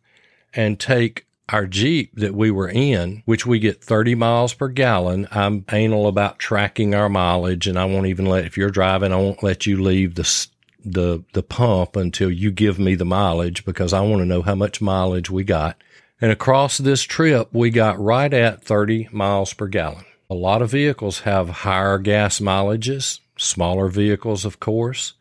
and 0.53 0.79
take 0.79 1.27
our 1.49 1.67
Jeep 1.67 2.15
that 2.15 2.35
we 2.35 2.51
were 2.51 2.69
in, 2.69 3.23
which 3.25 3.47
we 3.47 3.59
get 3.59 3.83
30 3.83 4.15
miles 4.15 4.53
per 4.53 4.69
gallon. 4.69 5.27
I'm 5.31 5.65
anal 5.73 6.07
about 6.07 6.39
tracking 6.39 6.95
our 6.95 7.09
mileage 7.09 7.67
and 7.67 7.79
I 7.79 7.87
won't 7.87 8.07
even 8.07 8.27
let, 8.27 8.45
if 8.45 8.59
you're 8.59 8.71
driving, 8.71 9.13
I 9.13 9.17
won't 9.17 9.43
let 9.43 9.67
you 9.67 9.83
leave 9.83 10.17
the, 10.17 10.49
the, 10.85 11.25
the 11.33 11.43
pump 11.43 11.97
until 11.97 12.31
you 12.31 12.51
give 12.51 12.79
me 12.79 12.95
the 12.95 13.07
mileage 13.07 13.65
because 13.65 13.93
I 13.93 14.03
want 14.03 14.21
to 14.21 14.27
know 14.27 14.43
how 14.43 14.55
much 14.55 14.83
mileage 14.83 15.31
we 15.31 15.45
got. 15.45 15.83
And 16.21 16.33
across 16.33 16.79
this 16.79 17.03
trip, 17.03 17.49
we 17.53 17.71
got 17.71 18.01
right 18.01 18.33
at 18.33 18.65
30 18.65 19.09
miles 19.13 19.53
per 19.53 19.69
gallon. 19.69 20.05
A 20.29 20.35
lot 20.35 20.63
of 20.63 20.71
vehicles 20.71 21.21
have 21.21 21.49
higher 21.49 21.99
gas 21.99 22.41
mileages, 22.41 23.21
smaller 23.37 23.89
vehicles, 23.89 24.45
of 24.45 24.61
course, 24.61 25.15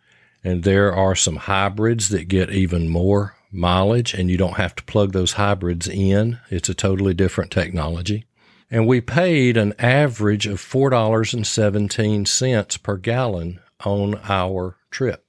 and 0.43 0.63
there 0.63 0.93
are 0.93 1.15
some 1.15 1.35
hybrids 1.35 2.09
that 2.09 2.27
get 2.27 2.49
even 2.49 2.89
more 2.89 3.35
mileage, 3.51 4.13
and 4.13 4.29
you 4.29 4.37
don't 4.37 4.57
have 4.57 4.75
to 4.75 4.83
plug 4.83 5.13
those 5.13 5.33
hybrids 5.33 5.87
in. 5.87 6.39
It's 6.49 6.69
a 6.69 6.73
totally 6.73 7.13
different 7.13 7.51
technology. 7.51 8.25
And 8.69 8.85
we 8.85 8.99
paid 8.99 9.55
an 9.55 9.73
average 9.79 10.45
of 10.45 10.59
$4.17 10.59 12.83
per 12.83 12.97
gallon 12.97 13.61
on 13.85 14.19
our 14.27 14.75
trip. 14.91 15.23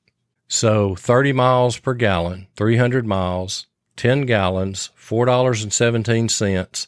So 0.48 0.96
30 0.96 1.34
miles 1.34 1.78
per 1.78 1.94
gallon, 1.94 2.48
300 2.56 3.06
miles, 3.06 3.67
10 3.98 4.22
gallons, 4.22 4.88
$4.17. 4.98 6.86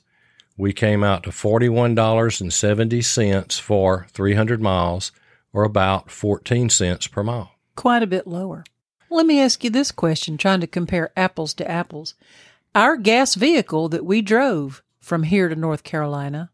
We 0.57 0.73
came 0.73 1.05
out 1.05 1.25
to 1.25 1.31
$41.70 1.31 3.61
for 3.61 4.07
300 4.11 4.63
miles, 4.63 5.13
or 5.53 5.65
about 5.65 6.11
14 6.11 6.71
cents 6.71 7.07
per 7.09 7.23
mile. 7.23 7.51
Quite 7.77 8.03
a 8.03 8.07
bit 8.07 8.27
lower. 8.27 8.65
Let 9.11 9.27
me 9.27 9.39
ask 9.41 9.63
you 9.65 9.71
this 9.71 9.91
question, 9.91 10.37
trying 10.39 10.61
to 10.61 10.67
compare 10.67 11.11
apples 11.17 11.55
to 11.55 11.69
apples. 11.69 12.15
Our 12.75 12.97
gas 12.97 13.35
vehicle 13.35 13.89
that 13.89 14.05
we 14.05 14.23
drove 14.23 14.83
from 15.01 15.25
here 15.25 15.49
to 15.49 15.57
North 15.57 15.83
Carolina 15.83 16.51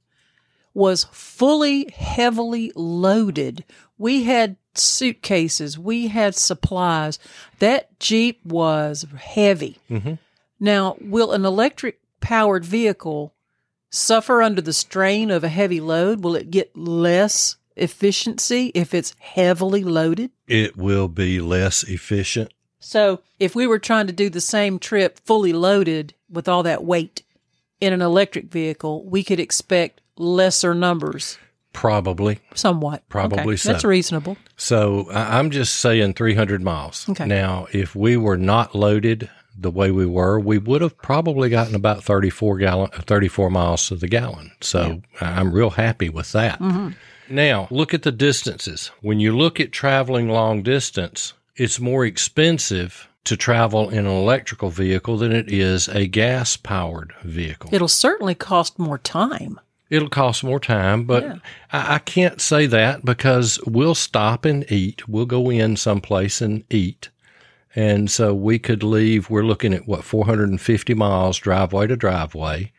was 0.73 1.05
fully 1.11 1.91
heavily 1.95 2.73
loaded. 2.75 3.65
We 3.99 4.25
had 4.25 4.57
suitcases, 4.75 5.79
we 5.79 6.09
had 6.09 6.35
supplies. 6.35 7.19
That 7.59 7.99
Jeep 7.99 8.45
was 8.45 9.07
heavy. 9.19 9.79
Mhm. 9.91 10.19
Now, 10.59 10.97
will 11.01 11.33
an 11.33 11.45
electric 11.45 12.01
powered 12.21 12.65
vehicle 12.65 13.35
suffer 13.91 14.43
under 14.43 14.61
the 14.61 14.73
strain 14.73 15.31
of 15.31 15.45
a 15.45 15.49
heavy 15.49 15.81
load? 15.81 16.25
Will 16.25 16.35
it 16.37 16.51
get 16.51 16.77
less 16.77 17.57
efficiency 17.77 18.73
if 18.75 18.95
it's 18.95 19.15
heavily 19.19 19.85
loaded? 19.85 20.31
It 20.47 20.77
will 20.77 21.09
be 21.09 21.41
less 21.41 21.83
efficient. 21.83 22.53
So, 22.79 23.21
if 23.39 23.55
we 23.55 23.67
were 23.67 23.79
trying 23.79 24.07
to 24.07 24.13
do 24.13 24.31
the 24.31 24.41
same 24.41 24.79
trip 24.79 25.19
fully 25.25 25.53
loaded 25.53 26.15
with 26.31 26.49
all 26.49 26.63
that 26.63 26.85
weight 26.85 27.23
in 27.81 27.93
an 27.93 28.03
electric 28.03 28.47
vehicle, 28.47 29.05
we 29.05 29.23
could 29.25 29.41
expect 29.41 30.01
lesser 30.17 30.75
numbers, 30.75 31.39
Probably. 31.73 32.39
somewhat. 32.55 33.07
Probably 33.09 33.41
Okay, 33.41 33.57
so. 33.57 33.73
That's 33.73 33.85
reasonable. 33.85 34.37
So 34.57 35.11
I'm 35.11 35.51
just 35.51 35.75
saying 35.75 36.15
300 36.15 36.63
miles. 36.63 37.09
Okay. 37.09 37.27
Now, 37.27 37.67
if 37.73 37.95
we 37.95 38.17
were 38.17 38.39
not 38.39 38.75
loaded 38.75 39.29
the 39.59 39.71
way 39.71 39.91
we 39.91 40.07
were, 40.07 40.39
we 40.39 40.59
would 40.59 40.83
have 40.83 40.97
probably 40.99 41.49
gotten 41.49 41.75
about 41.75 42.05
34 42.05 42.59
gallon, 42.59 42.91
uh, 42.97 43.01
34 43.03 43.51
miles 43.51 43.89
to 43.89 43.97
the 43.97 44.09
gallon. 44.09 44.51
So 44.61 45.03
I- 45.21 45.41
I'm 45.41 45.53
real 45.53 45.71
happy 45.71 46.09
with 46.09 46.33
that. 46.33 46.59
Mm-hmm. 46.61 46.91
Now, 47.29 47.67
look 47.71 47.93
at 47.95 48.03
the 48.03 48.13
distances. 48.13 48.91
When 49.01 49.19
you 49.19 49.37
look 49.37 49.59
at 49.59 49.73
traveling 49.73 50.29
long 50.29 50.63
distance, 50.63 51.33
it's 51.57 51.81
more 51.81 52.05
expensive 52.07 53.09
to 53.25 53.37
travel 53.37 53.89
in 53.89 54.01
an 54.01 54.07
electrical 54.07 54.71
vehicle 54.71 55.17
than 55.17 55.33
it 55.33 55.51
is 55.51 55.89
a 55.89 56.07
gas 56.07 56.57
powered 56.57 57.13
vehicle. 57.25 57.71
It'll 57.73 57.89
certainly 57.89 58.35
cost 58.37 58.79
more 58.79 58.99
time. 58.99 59.59
It'll 59.91 60.09
cost 60.09 60.45
more 60.45 60.61
time, 60.61 61.05
but 61.05 61.23
Yeah. 61.25 61.37
I, 61.73 61.95
I 61.95 61.99
can't 61.99 62.41
say 62.41 62.67
that 62.67 63.05
because 63.05 63.59
we'll 63.67 63.95
stop 63.97 64.45
and 64.45 64.71
eat. 64.71 65.09
We'll 65.09 65.27
go 65.27 65.51
in 65.51 65.77
someplace 65.77 66.41
and 66.41 66.63
eat. 66.71 67.09
And 67.77 68.11
so 68.11 68.35
we 68.35 68.59
could 68.59 68.83
leave, 68.83 69.29
we're 69.29 69.45
looking 69.45 69.75
at 69.75 69.87
what, 69.87 70.03
450 70.03 70.95
miles 70.95 71.37
driveway 71.37 71.87
to 71.89 71.97
driveway. 71.97 72.73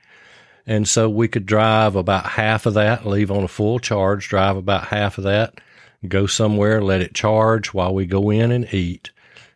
And 0.66 0.88
so 0.88 1.08
we 1.08 1.28
could 1.28 1.46
drive 1.46 1.96
about 1.96 2.26
half 2.26 2.66
of 2.66 2.74
that, 2.74 3.06
leave 3.06 3.32
on 3.32 3.44
a 3.44 3.48
full 3.48 3.78
charge, 3.80 4.28
drive 4.28 4.58
about 4.58 4.88
half 4.88 5.20
of 5.20 5.24
that, 5.24 5.62
go 6.08 6.26
somewhere, 6.26 6.82
let 6.82 7.02
it 7.02 7.14
charge 7.14 7.74
while 7.74 7.94
we 7.94 8.08
go 8.08 8.32
in 8.32 8.52
and 8.52 8.74
eat, 8.74 9.12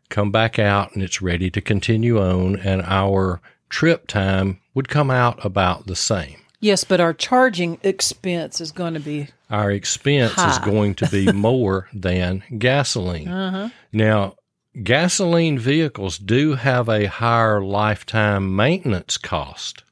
come 0.10 0.32
back 0.32 0.60
out, 0.60 0.94
and 0.94 1.04
it's 1.04 1.22
ready 1.22 1.50
to 1.50 1.60
continue 1.60 2.22
on. 2.22 2.56
And 2.58 2.84
our 2.84 3.42
trip 3.68 4.06
time 4.08 4.62
would 4.76 4.90
come 4.90 5.10
out 5.10 5.44
about 5.44 5.88
the 5.88 5.96
same. 5.96 6.38
Yes, 6.60 6.84
but 6.84 7.02
our 7.02 7.14
charging 7.14 7.80
expense 7.82 8.62
is 8.62 8.72
going 8.72 8.94
to 8.94 9.00
be 9.00 9.30
Our 9.50 9.72
expense 9.72 10.38
is 10.38 10.60
going 10.60 10.94
to 10.96 11.10
be 11.10 11.32
more 11.34 11.90
than 11.92 12.44
gasoline. 12.60 13.28
Uh-huh. 13.28 13.70
Now, 13.92 14.36
gasoline 14.84 15.60
vehicles 15.60 16.18
do 16.18 16.56
have 16.56 16.90
a 16.90 17.06
higher 17.06 17.62
lifetime 17.62 18.56
maintenance 18.56 19.18
cost. 19.18 19.84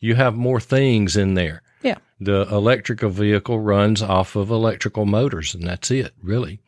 You 0.00 0.14
have 0.16 0.34
more 0.34 0.60
things 0.60 1.16
in 1.16 1.34
there. 1.34 1.62
yeah. 1.82 1.96
The 2.20 2.46
electrical 2.52 3.10
vehicle 3.10 3.58
runs 3.58 4.02
off 4.02 4.36
of 4.36 4.50
electrical 4.50 5.06
motors, 5.06 5.54
and 5.54 5.64
that's 5.64 5.90
it, 5.90 6.12
really. 6.22 6.60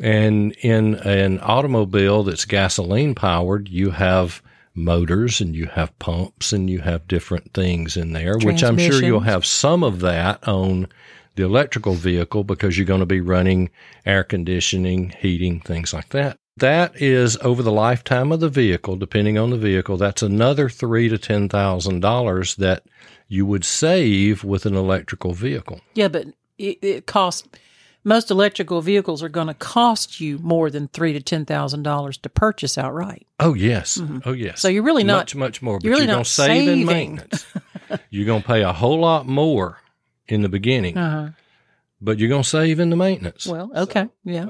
And 0.00 0.52
in 0.60 0.96
an 0.96 1.40
automobile 1.40 2.22
that's 2.24 2.44
gasoline 2.44 3.14
powered, 3.14 3.68
you 3.68 3.90
have 3.90 4.42
motors 4.74 5.40
and 5.40 5.56
you 5.56 5.66
have 5.66 5.96
pumps 5.98 6.52
and 6.52 6.70
you 6.70 6.80
have 6.80 7.08
different 7.08 7.52
things 7.52 7.96
in 7.96 8.12
there, 8.12 8.38
which 8.38 8.62
I'm 8.62 8.78
sure 8.78 9.02
you'll 9.02 9.20
have 9.20 9.44
some 9.44 9.82
of 9.82 10.00
that 10.00 10.46
on 10.46 10.86
the 11.34 11.44
electrical 11.44 11.94
vehicle 11.94 12.44
because 12.44 12.76
you're 12.76 12.86
going 12.86 13.00
to 13.00 13.06
be 13.06 13.20
running 13.20 13.70
air 14.06 14.22
conditioning, 14.24 15.10
heating, 15.18 15.60
things 15.60 15.92
like 15.92 16.10
that. 16.10 16.37
That 16.58 17.00
is 17.00 17.36
over 17.38 17.62
the 17.62 17.72
lifetime 17.72 18.32
of 18.32 18.40
the 18.40 18.48
vehicle, 18.48 18.96
depending 18.96 19.38
on 19.38 19.50
the 19.50 19.56
vehicle. 19.58 19.96
That's 19.96 20.22
another 20.22 20.68
three 20.68 21.08
to 21.08 21.18
ten 21.18 21.48
thousand 21.48 22.00
dollars 22.00 22.54
that 22.56 22.84
you 23.28 23.44
would 23.46 23.64
save 23.64 24.42
with 24.44 24.66
an 24.66 24.74
electrical 24.74 25.32
vehicle. 25.34 25.80
Yeah, 25.94 26.08
but 26.08 26.26
it, 26.58 26.78
it 26.82 27.06
costs 27.06 27.46
most 28.04 28.30
electrical 28.30 28.80
vehicles 28.80 29.22
are 29.22 29.28
going 29.28 29.48
to 29.48 29.54
cost 29.54 30.20
you 30.20 30.38
more 30.38 30.70
than 30.70 30.88
three 30.88 31.12
to 31.12 31.20
ten 31.20 31.44
thousand 31.44 31.82
dollars 31.82 32.16
to 32.18 32.28
purchase 32.28 32.78
outright. 32.78 33.26
Oh 33.38 33.54
yes, 33.54 34.00
oh 34.24 34.32
yes. 34.32 34.52
Mm-hmm. 34.52 34.56
So 34.56 34.68
you're 34.68 34.82
really 34.82 35.04
not- 35.04 35.18
much 35.18 35.34
much 35.36 35.62
more. 35.62 35.78
But 35.78 35.84
you're 35.84 35.94
really 35.94 36.06
going 36.06 36.18
not 36.18 36.24
to 36.26 36.30
save 36.30 36.68
in 36.68 36.86
saving. 36.86 36.86
maintenance. 36.86 37.46
you're 38.10 38.26
going 38.26 38.42
to 38.42 38.46
pay 38.48 38.62
a 38.62 38.72
whole 38.72 38.98
lot 39.00 39.26
more 39.26 39.78
in 40.26 40.42
the 40.42 40.48
beginning, 40.48 40.96
Uh-huh. 40.96 41.28
but 42.00 42.18
you're 42.18 42.28
going 42.28 42.42
to 42.42 42.48
save 42.48 42.80
in 42.80 42.90
the 42.90 42.96
maintenance. 42.96 43.46
Well, 43.46 43.70
okay, 43.76 44.08
yeah. 44.24 44.46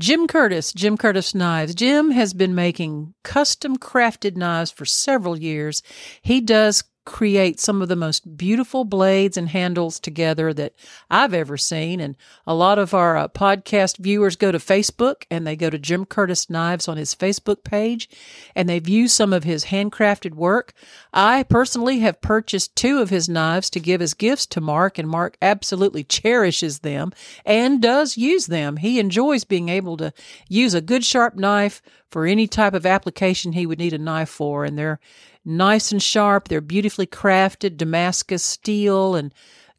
Jim 0.00 0.28
Curtis, 0.28 0.72
Jim 0.72 0.96
Curtis 0.96 1.34
Knives. 1.34 1.74
Jim 1.74 2.12
has 2.12 2.32
been 2.32 2.54
making 2.54 3.14
custom 3.24 3.76
crafted 3.76 4.36
knives 4.36 4.70
for 4.70 4.84
several 4.84 5.36
years. 5.36 5.82
He 6.22 6.40
does 6.40 6.84
create 7.08 7.58
some 7.58 7.80
of 7.80 7.88
the 7.88 7.96
most 7.96 8.36
beautiful 8.36 8.84
blades 8.84 9.38
and 9.38 9.48
handles 9.48 9.98
together 9.98 10.52
that 10.52 10.74
I've 11.10 11.32
ever 11.32 11.56
seen. 11.56 12.00
And 12.00 12.16
a 12.46 12.54
lot 12.54 12.78
of 12.78 12.92
our 12.92 13.16
uh, 13.16 13.28
podcast 13.28 13.96
viewers 13.96 14.36
go 14.36 14.52
to 14.52 14.58
Facebook 14.58 15.24
and 15.30 15.46
they 15.46 15.56
go 15.56 15.70
to 15.70 15.78
Jim 15.78 16.04
Curtis 16.04 16.50
Knives 16.50 16.86
on 16.86 16.98
his 16.98 17.14
Facebook 17.14 17.64
page 17.64 18.10
and 18.54 18.68
they 18.68 18.78
view 18.78 19.08
some 19.08 19.32
of 19.32 19.44
his 19.44 19.64
handcrafted 19.64 20.34
work. 20.34 20.74
I 21.10 21.44
personally 21.44 22.00
have 22.00 22.20
purchased 22.20 22.76
two 22.76 23.00
of 23.00 23.08
his 23.08 23.26
knives 23.26 23.70
to 23.70 23.80
give 23.80 24.02
as 24.02 24.12
gifts 24.12 24.44
to 24.48 24.60
Mark, 24.60 24.98
and 24.98 25.08
Mark 25.08 25.38
absolutely 25.40 26.04
cherishes 26.04 26.80
them 26.80 27.12
and 27.46 27.80
does 27.80 28.18
use 28.18 28.48
them. 28.48 28.76
He 28.76 29.00
enjoys 29.00 29.44
being 29.44 29.70
able 29.70 29.96
to 29.96 30.12
use 30.46 30.74
a 30.74 30.82
good 30.82 31.06
sharp 31.06 31.36
knife 31.36 31.80
for 32.10 32.26
any 32.26 32.46
type 32.46 32.74
of 32.74 32.86
application 32.86 33.52
he 33.52 33.66
would 33.66 33.78
need 33.78 33.92
a 33.92 33.98
knife 33.98 34.28
for, 34.28 34.64
and 34.64 34.78
they're 34.78 35.00
nice 35.44 35.92
and 35.92 36.02
sharp. 36.02 36.48
They're 36.48 36.60
beautifully 36.60 37.06
crafted 37.06 37.76
Damascus 37.76 38.42
steel 38.42 39.14
and 39.14 39.32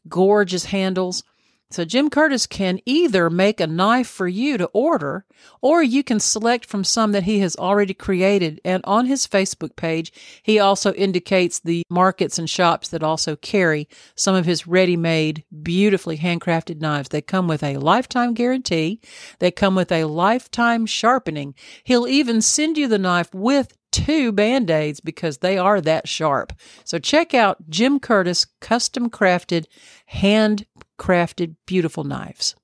gorgeous 0.08 0.66
handles. 0.66 1.22
So 1.70 1.84
Jim 1.84 2.10
Curtis 2.10 2.46
can 2.46 2.80
either 2.84 3.30
make 3.30 3.60
a 3.60 3.66
knife 3.66 4.08
for 4.08 4.26
you 4.26 4.58
to 4.58 4.66
order, 4.72 5.24
or 5.60 5.82
you 5.82 6.02
can 6.02 6.18
select 6.18 6.66
from 6.66 6.82
some 6.82 7.12
that 7.12 7.22
he 7.22 7.38
has 7.38 7.54
already 7.56 7.94
created. 7.94 8.60
And 8.64 8.84
on 8.84 9.06
his 9.06 9.26
Facebook 9.26 9.76
page, 9.76 10.12
he 10.42 10.58
also 10.58 10.92
indicates 10.94 11.60
the 11.60 11.84
markets 11.88 12.38
and 12.38 12.50
shops 12.50 12.88
that 12.88 13.04
also 13.04 13.36
carry 13.36 13.88
some 14.16 14.34
of 14.34 14.46
his 14.46 14.66
ready-made, 14.66 15.44
beautifully 15.62 16.18
handcrafted 16.18 16.80
knives. 16.80 17.10
They 17.10 17.22
come 17.22 17.46
with 17.46 17.62
a 17.62 17.76
lifetime 17.76 18.34
guarantee. 18.34 19.00
They 19.38 19.52
come 19.52 19.76
with 19.76 19.92
a 19.92 20.04
lifetime 20.04 20.86
sharpening. 20.86 21.54
He'll 21.84 22.08
even 22.08 22.42
send 22.42 22.78
you 22.78 22.88
the 22.88 22.98
knife 22.98 23.32
with 23.32 23.76
two 23.92 24.30
band-aids 24.30 25.00
because 25.00 25.38
they 25.38 25.58
are 25.58 25.80
that 25.80 26.06
sharp. 26.06 26.52
So 26.84 26.98
check 26.98 27.34
out 27.34 27.68
Jim 27.68 27.98
Curtis 27.98 28.46
custom 28.60 29.10
crafted, 29.10 29.66
hand 30.06 30.64
crafted, 31.00 31.56
beautiful 31.66 32.04
knives. 32.04 32.54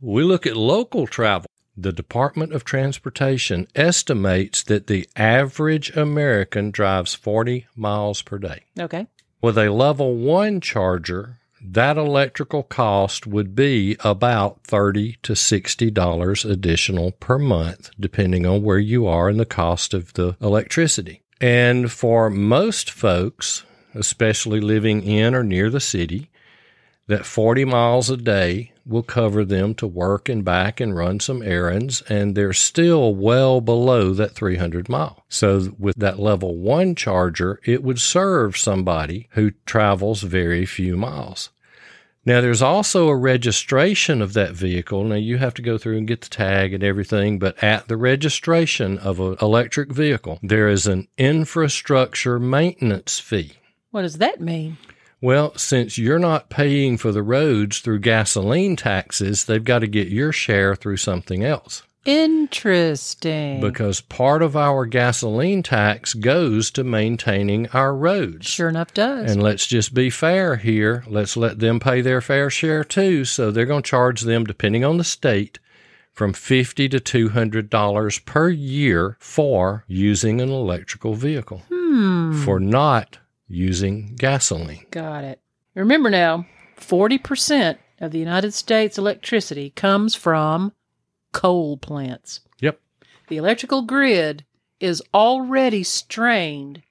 We 0.00 0.24
look 0.24 0.46
at 0.46 0.56
local 0.56 1.06
travel. 1.06 1.46
The 1.76 1.92
Department 1.92 2.52
of 2.52 2.64
Transportation 2.64 3.68
estimates 3.74 4.62
that 4.64 4.86
the 4.88 5.08
average 5.16 5.96
American 5.96 6.70
drives 6.70 7.14
40 7.14 7.66
miles 7.76 8.20
per 8.20 8.38
day. 8.38 8.64
Okay. 8.78 9.06
With 9.40 9.56
a 9.56 9.70
level 9.70 10.16
one 10.16 10.60
charger, 10.60 11.38
that 11.62 11.96
electrical 11.96 12.62
cost 12.62 13.26
would 13.26 13.54
be 13.54 13.96
about 14.00 14.64
thirty 14.64 15.18
to 15.22 15.36
sixty 15.36 15.90
dollars 15.90 16.44
additional 16.44 17.12
per 17.12 17.38
month, 17.38 17.90
depending 17.98 18.46
on 18.46 18.62
where 18.62 18.78
you 18.78 19.06
are 19.06 19.28
and 19.28 19.38
the 19.38 19.46
cost 19.46 19.94
of 19.94 20.12
the 20.14 20.36
electricity. 20.40 21.22
And 21.40 21.90
for 21.90 22.28
most 22.28 22.90
folks, 22.90 23.64
especially 23.94 24.60
living 24.60 25.02
in 25.02 25.34
or 25.34 25.42
near 25.42 25.70
the 25.70 25.80
city, 25.80 26.30
that 27.06 27.26
40 27.26 27.64
miles 27.64 28.08
a 28.08 28.16
day 28.16 28.72
will 28.86 29.02
cover 29.02 29.44
them 29.44 29.74
to 29.74 29.86
work 29.86 30.28
and 30.28 30.44
back 30.44 30.80
and 30.80 30.96
run 30.96 31.18
some 31.18 31.42
errands, 31.42 32.02
and 32.02 32.36
they're 32.36 32.52
still 32.52 33.14
well 33.14 33.60
below 33.60 34.12
that 34.12 34.34
300 34.34 34.88
mile. 34.88 35.24
So, 35.28 35.74
with 35.78 35.96
that 35.96 36.18
level 36.18 36.56
one 36.56 36.94
charger, 36.94 37.60
it 37.64 37.82
would 37.82 38.00
serve 38.00 38.56
somebody 38.56 39.28
who 39.32 39.50
travels 39.66 40.22
very 40.22 40.64
few 40.64 40.96
miles. 40.96 41.50
Now, 42.24 42.40
there's 42.40 42.62
also 42.62 43.08
a 43.08 43.16
registration 43.16 44.20
of 44.20 44.34
that 44.34 44.52
vehicle. 44.52 45.02
Now, 45.04 45.14
you 45.14 45.38
have 45.38 45.54
to 45.54 45.62
go 45.62 45.78
through 45.78 45.96
and 45.96 46.06
get 46.06 46.20
the 46.20 46.28
tag 46.28 46.74
and 46.74 46.84
everything, 46.84 47.38
but 47.38 47.60
at 47.62 47.88
the 47.88 47.96
registration 47.96 48.98
of 48.98 49.18
an 49.18 49.36
electric 49.40 49.90
vehicle, 49.90 50.38
there 50.42 50.68
is 50.68 50.86
an 50.86 51.08
infrastructure 51.16 52.38
maintenance 52.38 53.18
fee. 53.18 53.54
What 53.90 54.02
does 54.02 54.18
that 54.18 54.40
mean? 54.40 54.76
Well, 55.20 55.56
since 55.58 55.98
you're 55.98 56.18
not 56.18 56.48
paying 56.48 56.96
for 56.96 57.12
the 57.12 57.22
roads 57.22 57.80
through 57.80 57.98
gasoline 58.00 58.76
taxes, 58.76 59.44
they've 59.44 59.62
got 59.62 59.80
to 59.80 59.86
get 59.86 60.08
your 60.08 60.32
share 60.32 60.74
through 60.74 60.96
something 60.96 61.44
else. 61.44 61.82
Interesting. 62.06 63.60
Because 63.60 64.00
part 64.00 64.40
of 64.42 64.56
our 64.56 64.86
gasoline 64.86 65.62
tax 65.62 66.14
goes 66.14 66.70
to 66.70 66.82
maintaining 66.82 67.68
our 67.68 67.94
roads. 67.94 68.46
sure 68.46 68.70
enough, 68.70 68.94
does. 68.94 69.30
And 69.30 69.42
let's 69.42 69.66
just 69.66 69.92
be 69.92 70.08
fair 70.08 70.56
here. 70.56 71.04
Let's 71.06 71.36
let 71.36 71.58
them 71.58 71.78
pay 71.78 72.00
their 72.00 72.22
fair 72.22 72.48
share 72.48 72.84
too. 72.84 73.26
So 73.26 73.50
they're 73.50 73.66
going 73.66 73.82
to 73.82 73.88
charge 73.90 74.22
them, 74.22 74.44
depending 74.44 74.84
on 74.84 74.96
the 74.96 75.04
state, 75.04 75.58
from 76.12 76.32
fifty 76.32 76.88
to 76.88 76.98
two 77.00 77.28
hundred 77.30 77.68
dollars 77.68 78.18
per 78.18 78.48
year 78.48 79.16
for 79.20 79.84
using 79.86 80.40
an 80.40 80.48
electrical 80.50 81.14
vehicle. 81.14 81.62
hmm. 81.68 82.42
For 82.44 82.58
not 82.58 83.18
using 83.50 84.14
gasoline. 84.14 84.86
Got 84.90 85.24
it. 85.24 85.40
Remember 85.74 86.08
now, 86.08 86.46
40% 86.78 87.76
of 88.00 88.12
the 88.12 88.18
United 88.18 88.54
States 88.54 88.96
electricity 88.96 89.70
comes 89.70 90.14
from 90.14 90.72
coal 91.32 91.76
plants. 91.76 92.40
Yep. 92.60 92.80
The 93.28 93.36
electrical 93.36 93.82
grid 93.82 94.44
is 94.78 95.02
already 95.12 95.82
strained, 95.82 96.82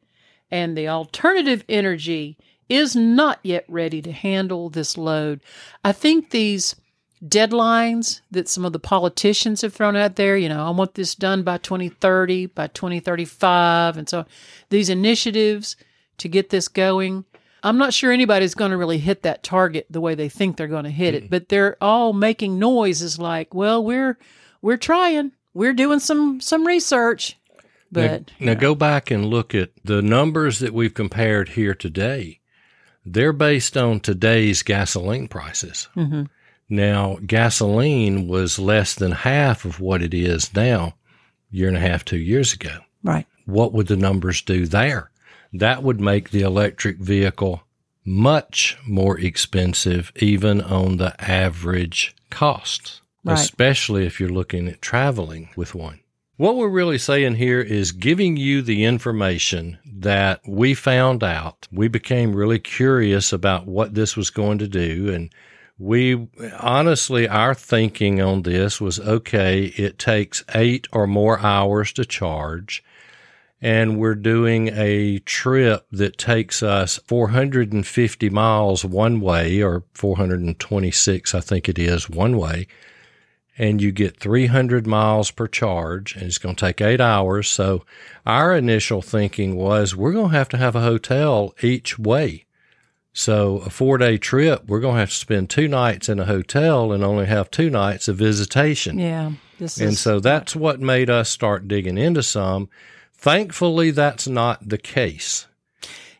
and 0.51 0.77
the 0.77 0.87
alternative 0.87 1.63
energy 1.67 2.37
is 2.67 2.95
not 2.95 3.39
yet 3.41 3.65
ready 3.67 4.01
to 4.01 4.11
handle 4.11 4.69
this 4.69 4.97
load. 4.97 5.41
I 5.83 5.91
think 5.91 6.29
these 6.29 6.75
deadlines 7.25 8.21
that 8.31 8.47
some 8.47 8.63
of 8.63 8.71
the 8.71 8.79
politicians 8.79 9.61
have 9.61 9.73
thrown 9.73 9.95
out 9.95 10.15
there, 10.15 10.37
you 10.37 10.47
know, 10.47 10.65
I 10.65 10.69
want 10.69 10.93
this 10.93 11.15
done 11.15 11.43
by 11.43 11.57
2030, 11.57 12.45
by 12.47 12.67
2035, 12.67 13.97
and 13.97 14.07
so 14.07 14.25
these 14.69 14.89
initiatives 14.89 15.75
to 16.19 16.29
get 16.29 16.49
this 16.49 16.67
going. 16.67 17.25
I'm 17.61 17.77
not 17.77 17.93
sure 17.93 18.11
anybody's 18.11 18.55
going 18.55 18.71
to 18.71 18.77
really 18.77 18.99
hit 18.99 19.23
that 19.23 19.43
target 19.43 19.85
the 19.89 19.99
way 19.99 20.15
they 20.15 20.29
think 20.29 20.55
they're 20.55 20.67
going 20.67 20.85
to 20.85 20.89
hit 20.89 21.13
it, 21.13 21.29
but 21.29 21.49
they're 21.49 21.75
all 21.81 22.13
making 22.13 22.57
noises 22.57 23.19
like, 23.19 23.53
"Well, 23.53 23.83
we're 23.83 24.17
we're 24.61 24.77
trying. 24.77 25.33
We're 25.53 25.73
doing 25.73 25.99
some 25.99 26.39
some 26.39 26.65
research." 26.65 27.37
But 27.91 28.31
now, 28.39 28.53
now 28.53 28.59
go 28.59 28.75
back 28.75 29.09
and 29.11 29.25
look 29.25 29.53
at 29.55 29.71
the 29.83 30.01
numbers 30.01 30.59
that 30.59 30.73
we've 30.73 30.93
compared 30.93 31.49
here 31.49 31.73
today. 31.73 32.39
They're 33.03 33.33
based 33.33 33.75
on 33.75 33.99
today's 33.99 34.61
gasoline 34.63 35.27
prices. 35.27 35.87
hmm 35.95 36.23
Now, 36.69 37.17
gasoline 37.25 38.27
was 38.27 38.59
less 38.59 38.93
than 38.93 39.11
half 39.11 39.65
of 39.65 39.79
what 39.79 40.01
it 40.03 40.13
is 40.13 40.53
now, 40.53 40.93
year 41.49 41.67
and 41.67 41.77
a 41.77 41.79
half, 41.79 42.05
two 42.05 42.19
years 42.19 42.53
ago. 42.53 42.77
right. 43.03 43.25
What 43.45 43.73
would 43.73 43.87
the 43.87 43.97
numbers 43.97 44.43
do 44.43 44.67
there? 44.67 45.08
That 45.53 45.83
would 45.83 45.99
make 45.99 46.29
the 46.29 46.41
electric 46.41 46.97
vehicle 46.97 47.63
much 48.05 48.77
more 48.87 49.19
expensive, 49.19 50.11
even 50.17 50.61
on 50.61 50.97
the 50.97 51.19
average 51.23 52.15
costs, 52.29 53.01
Right. 53.23 53.37
especially 53.37 54.05
if 54.05 54.19
you're 54.19 54.29
looking 54.29 54.67
at 54.67 54.81
traveling 54.81 55.49
with 55.55 55.75
one. 55.75 55.99
What 56.37 56.55
we're 56.55 56.69
really 56.69 56.97
saying 56.97 57.35
here 57.35 57.59
is 57.59 57.91
giving 57.91 58.37
you 58.37 58.61
the 58.61 58.85
information 58.85 59.77
that 59.85 60.39
we 60.47 60.73
found 60.73 61.21
out. 61.21 61.67
We 61.71 61.89
became 61.89 62.33
really 62.33 62.59
curious 62.59 63.33
about 63.33 63.67
what 63.67 63.93
this 63.93 64.15
was 64.15 64.29
going 64.29 64.57
to 64.59 64.67
do. 64.67 65.11
And 65.13 65.33
we 65.77 66.27
honestly, 66.57 67.27
our 67.27 67.53
thinking 67.53 68.21
on 68.21 68.43
this 68.43 68.79
was 68.79 68.99
okay, 69.01 69.65
it 69.75 69.99
takes 69.99 70.45
eight 70.55 70.87
or 70.93 71.07
more 71.07 71.39
hours 71.39 71.91
to 71.93 72.05
charge. 72.05 72.83
And 73.61 73.99
we're 73.99 74.15
doing 74.15 74.69
a 74.69 75.19
trip 75.19 75.85
that 75.91 76.17
takes 76.17 76.63
us 76.63 76.97
450 77.05 78.29
miles 78.29 78.85
one 78.85 79.19
way, 79.19 79.61
or 79.61 79.83
426, 79.93 81.35
I 81.35 81.39
think 81.41 81.67
it 81.67 81.77
is, 81.77 82.09
one 82.09 82.37
way 82.37 82.67
and 83.59 83.81
you 83.81 83.91
get 83.91 84.17
300 84.17 84.87
miles 84.87 85.29
per 85.29 85.45
charge 85.45 86.15
and 86.15 86.23
it's 86.23 86.37
going 86.37 86.55
to 86.55 86.65
take 86.65 86.79
eight 86.79 87.01
hours. 87.01 87.49
So 87.49 87.85
our 88.25 88.55
initial 88.55 89.01
thinking 89.01 89.55
was 89.57 89.95
we're 89.95 90.13
going 90.13 90.31
to 90.31 90.37
have 90.37 90.49
to 90.49 90.57
have 90.57 90.77
a 90.77 90.81
hotel 90.81 91.53
each 91.61 91.99
way. 91.99 92.45
So 93.11 93.57
a 93.57 93.69
four 93.69 93.97
day 93.97 94.17
trip, 94.17 94.63
we're 94.67 94.79
going 94.79 94.95
to 94.95 95.01
have 95.01 95.09
to 95.09 95.15
spend 95.15 95.49
two 95.49 95.67
nights 95.67 96.07
in 96.07 96.19
a 96.19 96.25
hotel 96.25 96.93
and 96.93 97.03
only 97.03 97.25
have 97.25 97.51
two 97.51 97.69
nights 97.69 98.07
of 98.07 98.15
visitation. 98.15 98.97
Yeah. 98.97 99.33
And 99.59 99.97
so 99.97 100.21
that's 100.21 100.55
what 100.55 100.79
made 100.79 101.09
us 101.09 101.29
start 101.29 101.67
digging 101.67 101.97
into 101.97 102.23
some. 102.23 102.69
Thankfully, 103.19 103.91
that's 103.91 104.27
not 104.29 104.69
the 104.69 104.77
case. 104.77 105.45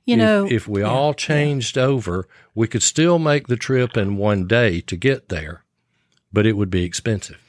you 0.04 0.18
know 0.18 0.46
if, 0.46 0.68
we 0.68 0.82
yeah, 0.82 0.90
all 0.90 1.14
changed 1.14 1.78
over, 1.78 2.28
we 2.54 2.68
could 2.68 2.84
still 2.84 3.18
make 3.18 3.48
the 3.48 3.56
trip 3.56 3.96
in 3.96 4.18
one 4.18 4.48
day 4.48 4.82
to 4.82 4.98
get 4.98 5.30
there, 5.30 5.64
but 6.34 6.46
it 6.46 6.58
would 6.58 6.70
be 6.70 6.84
expensive. 6.84 7.40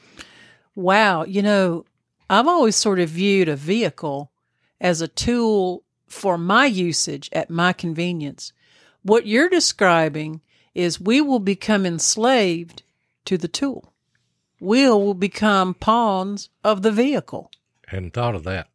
Wow. 0.73 1.25
You 1.25 1.41
know, 1.41 1.85
I've 2.29 2.47
always 2.47 2.77
sort 2.77 2.99
of 2.99 3.09
viewed 3.09 3.49
a 3.49 3.57
vehicle 3.57 4.31
as 4.79 5.01
a 5.01 5.09
tool 5.09 5.83
for 6.07 6.37
my 6.37 6.65
usage 6.65 7.29
at 7.33 7.49
my 7.49 7.73
convenience. 7.73 8.53
What 9.03 9.27
you're 9.27 9.49
describing 9.49 10.39
is 10.73 11.01
we 11.01 11.19
will 11.19 11.39
become 11.39 11.85
enslaved 11.85 12.83
to 13.25 13.37
the 13.37 13.49
tool. 13.49 13.91
We 14.61 14.87
will 14.87 15.13
become 15.13 15.73
pawns 15.73 16.49
of 16.63 16.83
the 16.83 16.91
vehicle. 16.91 17.51
Hadn't 17.87 18.13
thought 18.13 18.35
of 18.35 18.45
that. 18.45 18.70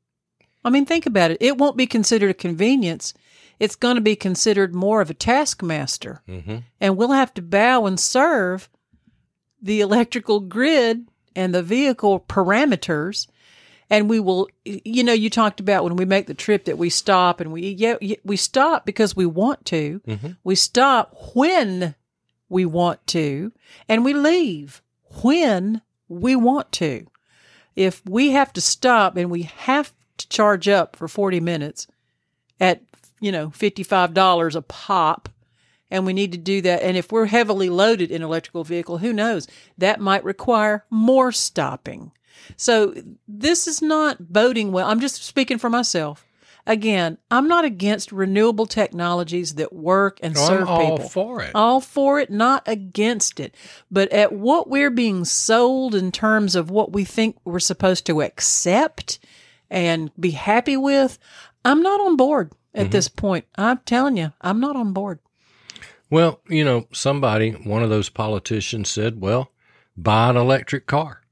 I 0.66 0.70
mean, 0.70 0.84
think 0.84 1.06
about 1.06 1.30
it. 1.30 1.38
It 1.40 1.56
won't 1.58 1.76
be 1.76 1.86
considered 1.86 2.30
a 2.30 2.34
convenience. 2.34 3.14
It's 3.60 3.76
going 3.76 3.94
to 3.94 4.00
be 4.02 4.16
considered 4.16 4.74
more 4.74 5.00
of 5.00 5.08
a 5.10 5.14
taskmaster. 5.14 6.22
hmm 6.26 6.58
And 6.80 6.96
we'll 6.96 7.12
have 7.12 7.32
to 7.34 7.42
bow 7.42 7.86
and 7.86 7.98
serve 7.98 8.68
the 9.62 9.80
electrical 9.80 10.40
grid 10.40 11.08
and 11.34 11.54
the 11.54 11.62
vehicle 11.62 12.20
parameters. 12.28 13.26
And 13.88 14.10
we 14.10 14.18
will, 14.18 14.48
you 14.64 15.04
know, 15.04 15.12
you 15.12 15.30
talked 15.30 15.60
about 15.60 15.84
when 15.84 15.94
we 15.96 16.04
make 16.04 16.26
the 16.26 16.34
trip 16.34 16.64
that 16.64 16.76
we 16.78 16.90
stop 16.90 17.40
and 17.40 17.52
we, 17.52 17.68
yeah, 17.70 17.96
we 18.24 18.36
stop 18.36 18.84
because 18.84 19.14
we 19.14 19.26
want 19.26 19.64
to. 19.66 20.00
Mhm. 20.06 20.36
We 20.42 20.56
stop 20.56 21.14
when 21.34 21.94
we 22.48 22.64
want 22.64 23.06
to 23.08 23.52
and 23.88 24.04
we 24.04 24.12
leave 24.12 24.82
when 25.22 25.82
we 26.08 26.34
want 26.34 26.72
to. 26.72 27.06
If 27.76 28.02
we 28.04 28.30
have 28.32 28.52
to 28.54 28.60
stop 28.60 29.16
and 29.16 29.30
we 29.30 29.42
have 29.42 29.92
to 30.18 30.28
charge 30.28 30.68
up 30.68 30.96
for 30.96 31.08
40 31.08 31.40
minutes 31.40 31.86
at, 32.60 32.82
you 33.20 33.32
know, 33.32 33.48
$55 33.48 34.54
a 34.54 34.62
pop, 34.62 35.28
and 35.90 36.04
we 36.04 36.12
need 36.12 36.32
to 36.32 36.38
do 36.38 36.60
that. 36.62 36.82
And 36.82 36.96
if 36.96 37.12
we're 37.12 37.26
heavily 37.26 37.70
loaded 37.70 38.10
in 38.10 38.22
electrical 38.22 38.64
vehicle, 38.64 38.98
who 38.98 39.12
knows? 39.12 39.46
That 39.78 40.00
might 40.00 40.24
require 40.24 40.84
more 40.90 41.32
stopping. 41.32 42.12
So 42.56 42.94
this 43.28 43.66
is 43.66 43.82
not 43.82 44.32
boding 44.32 44.72
well. 44.72 44.88
I'm 44.88 45.00
just 45.00 45.22
speaking 45.22 45.58
for 45.58 45.70
myself. 45.70 46.24
Again, 46.68 47.18
I'm 47.30 47.46
not 47.46 47.64
against 47.64 48.10
renewable 48.10 48.66
technologies 48.66 49.54
that 49.54 49.72
work 49.72 50.18
and 50.20 50.36
serve 50.36 50.62
I'm 50.62 50.68
all 50.68 50.96
people. 50.96 51.08
for 51.08 51.42
it. 51.42 51.52
All 51.54 51.80
for 51.80 52.18
it, 52.18 52.28
not 52.28 52.64
against 52.66 53.38
it. 53.38 53.54
But 53.88 54.10
at 54.12 54.32
what 54.32 54.68
we're 54.68 54.90
being 54.90 55.24
sold 55.24 55.94
in 55.94 56.10
terms 56.10 56.56
of 56.56 56.68
what 56.68 56.92
we 56.92 57.04
think 57.04 57.36
we're 57.44 57.60
supposed 57.60 58.04
to 58.06 58.20
accept 58.20 59.20
and 59.70 60.10
be 60.18 60.30
happy 60.30 60.76
with, 60.76 61.18
I'm 61.64 61.82
not 61.82 62.00
on 62.00 62.16
board 62.16 62.52
at 62.74 62.90
this 62.90 63.08
point. 63.08 63.46
I'm 63.56 63.78
telling 63.78 64.16
you, 64.16 64.32
I'm 64.40 64.60
not 64.60 64.76
on 64.76 64.92
board. 64.92 65.18
Well, 66.10 66.40
you 66.48 66.64
know, 66.64 66.86
somebody, 66.92 67.50
one 67.50 67.82
of 67.82 67.90
those 67.90 68.08
politicians 68.08 68.88
said, 68.88 69.20
well, 69.20 69.50
buy 69.96 70.30
an 70.30 70.36
electric 70.36 70.86
car. 70.86 71.22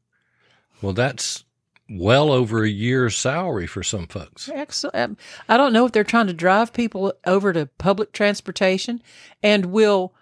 Well, 0.82 0.92
that's 0.92 1.44
well 1.88 2.32
over 2.32 2.64
a 2.64 2.68
year's 2.68 3.16
salary 3.16 3.66
for 3.66 3.82
some 3.82 4.06
folks. 4.06 4.50
Excellent. 4.52 4.96
Um, 4.96 5.16
I 5.48 5.56
don't 5.56 5.72
know 5.72 5.86
if 5.86 5.92
they're 5.92 6.02
trying 6.02 6.26
to 6.26 6.32
drive 6.32 6.72
people 6.72 7.12
over 7.24 7.52
to 7.52 7.66
public 7.78 8.12
transportation 8.12 9.02
and 9.42 9.66
will, 9.66 10.14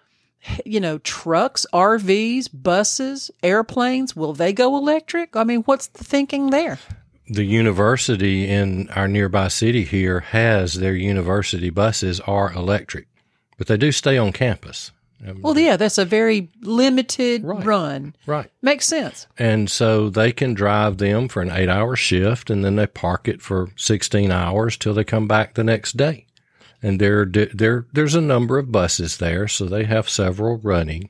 you 0.67 0.81
know, 0.81 0.99
trucks, 0.99 1.65
RVs, 1.73 2.51
buses, 2.53 3.31
airplanes, 3.43 4.15
will 4.15 4.35
they 4.35 4.53
go 4.53 4.77
electric? 4.77 5.35
I 5.37 5.45
mean, 5.45 5.63
what's 5.63 5.87
the 5.87 6.05
thinking 6.05 6.51
there? 6.51 6.79
The 7.33 7.45
university 7.45 8.47
in 8.49 8.89
our 8.91 9.09
nearby 9.09 9.49
city 9.49 9.85
here 9.85 10.21
has 10.21 10.75
their 10.75 10.95
university 10.95 11.71
buses 11.71 12.21
are 12.21 12.53
electric, 12.53 13.07
but 13.57 13.67
they 13.69 13.77
do 13.79 13.91
stay 13.91 14.19
on 14.19 14.33
campus. 14.33 14.93
Well, 15.41 15.57
yeah, 15.59 15.77
that's 15.77 15.99
a 15.99 16.05
very 16.05 16.49
limited 16.63 17.45
Right. 17.45 17.65
run. 17.65 18.15
right. 18.27 18.51
Makes 18.61 18.87
sense. 18.87 19.27
And 19.39 19.71
so 19.71 20.11
they 20.11 20.33
can 20.33 20.53
drive 20.53 20.99
them 20.99 21.29
for 21.29 21.41
an 21.41 21.51
eight 21.53 21.69
hour 21.69 21.95
shift 21.97 22.51
and 22.51 22.65
then 22.65 22.75
they 22.77 22.87
park 22.89 23.29
it 23.29 23.41
for 23.41 23.71
16 23.77 24.31
hours 24.33 24.77
till 24.77 24.93
they 24.95 25.05
come 25.05 25.29
back 25.29 25.55
the 25.55 25.63
next 25.65 25.97
day. 25.97 26.27
And 26.83 27.01
there, 27.01 27.25
there, 27.25 27.87
there's 27.93 28.17
a 28.17 28.21
number 28.21 28.59
of 28.59 28.73
buses 28.73 29.19
there, 29.19 29.47
so 29.47 29.67
they 29.67 29.85
have 29.85 30.09
several 30.09 30.59
running, 30.59 31.09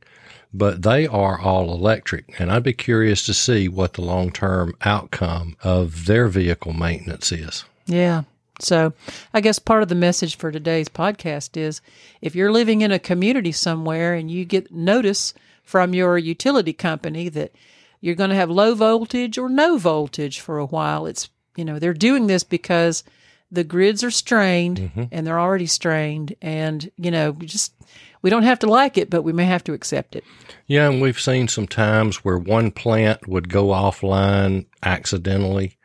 but 0.54 0.82
they 0.82 1.06
are 1.06 1.40
all 1.40 1.72
electric. 1.72 2.38
And 2.38 2.50
I'd 2.50 2.62
be 2.62 2.72
curious 2.72 3.24
to 3.26 3.34
see 3.34 3.68
what 3.68 3.94
the 3.94 4.02
long 4.02 4.30
term 4.30 4.74
outcome 4.82 5.56
of 5.62 6.06
their 6.06 6.28
vehicle 6.28 6.72
maintenance 6.72 7.32
is. 7.32 7.64
Yeah. 7.86 8.22
So 8.60 8.92
I 9.34 9.40
guess 9.40 9.58
part 9.58 9.82
of 9.82 9.88
the 9.88 9.94
message 9.94 10.36
for 10.36 10.52
today's 10.52 10.88
podcast 10.88 11.56
is 11.56 11.80
if 12.20 12.34
you're 12.34 12.52
living 12.52 12.82
in 12.82 12.92
a 12.92 12.98
community 12.98 13.52
somewhere 13.52 14.14
and 14.14 14.30
you 14.30 14.44
get 14.44 14.72
notice 14.72 15.34
from 15.64 15.94
your 15.94 16.18
utility 16.18 16.72
company 16.72 17.28
that 17.30 17.52
you're 18.00 18.14
going 18.14 18.30
to 18.30 18.36
have 18.36 18.50
low 18.50 18.74
voltage 18.74 19.38
or 19.38 19.48
no 19.48 19.78
voltage 19.78 20.40
for 20.40 20.58
a 20.58 20.66
while, 20.66 21.06
it's, 21.06 21.30
you 21.56 21.64
know, 21.64 21.78
they're 21.78 21.94
doing 21.94 22.26
this 22.26 22.44
because 22.44 23.04
the 23.52 23.62
grids 23.64 24.02
are 24.02 24.10
strained 24.10 24.78
mm-hmm. 24.78 25.04
and 25.12 25.26
they're 25.26 25.38
already 25.38 25.66
strained. 25.66 26.34
And, 26.40 26.90
you 26.96 27.10
know, 27.10 27.32
we 27.32 27.46
just, 27.46 27.74
we 28.22 28.30
don't 28.30 28.42
have 28.42 28.58
to 28.60 28.66
like 28.66 28.96
it, 28.96 29.10
but 29.10 29.22
we 29.22 29.32
may 29.32 29.44
have 29.44 29.62
to 29.64 29.74
accept 29.74 30.16
it. 30.16 30.24
Yeah, 30.66 30.88
and 30.88 31.02
we've 31.02 31.20
seen 31.20 31.48
some 31.48 31.68
times 31.68 32.24
where 32.24 32.38
one 32.38 32.70
plant 32.70 33.28
would 33.28 33.50
go 33.50 33.66
offline 33.66 34.66
accidentally, 34.82 35.76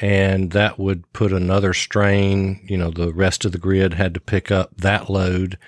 and 0.00 0.52
that 0.52 0.78
would 0.78 1.12
put 1.12 1.32
another 1.32 1.74
strain. 1.74 2.64
You 2.68 2.78
know, 2.78 2.90
the 2.90 3.12
rest 3.12 3.44
of 3.44 3.52
the 3.52 3.58
grid 3.58 3.94
had 3.94 4.14
to 4.14 4.20
pick 4.20 4.50
up 4.50 4.76
that 4.78 5.10
load. 5.10 5.58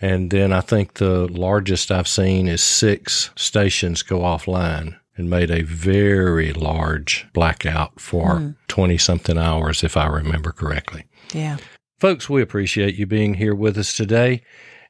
And 0.00 0.30
then 0.30 0.52
I 0.52 0.60
think 0.60 0.94
the 0.94 1.28
largest 1.28 1.90
I've 1.90 2.08
seen 2.08 2.48
is 2.48 2.62
six 2.62 3.30
stations 3.36 4.02
go 4.02 4.20
offline 4.20 4.99
and 5.20 5.28
made 5.28 5.50
a 5.50 5.62
very 5.62 6.52
large 6.52 7.28
blackout 7.34 8.00
for 8.00 8.36
hmm. 8.38 8.50
20 8.68 8.96
something 8.96 9.36
hours, 9.36 9.84
if 9.84 9.96
I 9.96 10.06
remember 10.06 10.50
correctly. 10.50 11.04
Yeah. 11.34 11.58
Folks, 11.98 12.30
we 12.30 12.40
appreciate 12.40 12.94
you 12.94 13.06
being 13.06 13.34
here 13.34 13.54
with 13.54 13.76
us 13.76 13.94
today, 13.94 14.42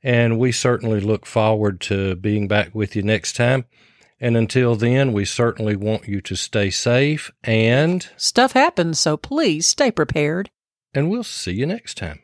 and 0.03 0.39
we 0.39 0.53
certainly 0.53 1.01
look 1.01 1.27
forward 1.27 1.81
to 1.83 2.15
being 2.15 2.47
back 2.47 2.73
with 2.73 2.95
you 2.95 3.03
next 3.03 3.35
time. 3.35 3.65
And 4.21 4.37
until 4.37 4.77
then, 4.77 5.13
we 5.13 5.25
certainly 5.25 5.75
want 5.75 6.07
you 6.07 6.21
to 6.21 6.37
stay 6.37 6.71
safe 6.71 7.33
and 7.43 8.09
Stuff 8.17 8.53
happens, 8.53 9.01
so 9.01 9.17
please 9.17 9.67
stay 9.67 9.91
prepared. 9.91 10.51
and 10.95 11.11
we'll 11.11 11.25
see 11.25 11.53
you 11.53 11.67
next 11.67 11.97
time. 11.97 12.21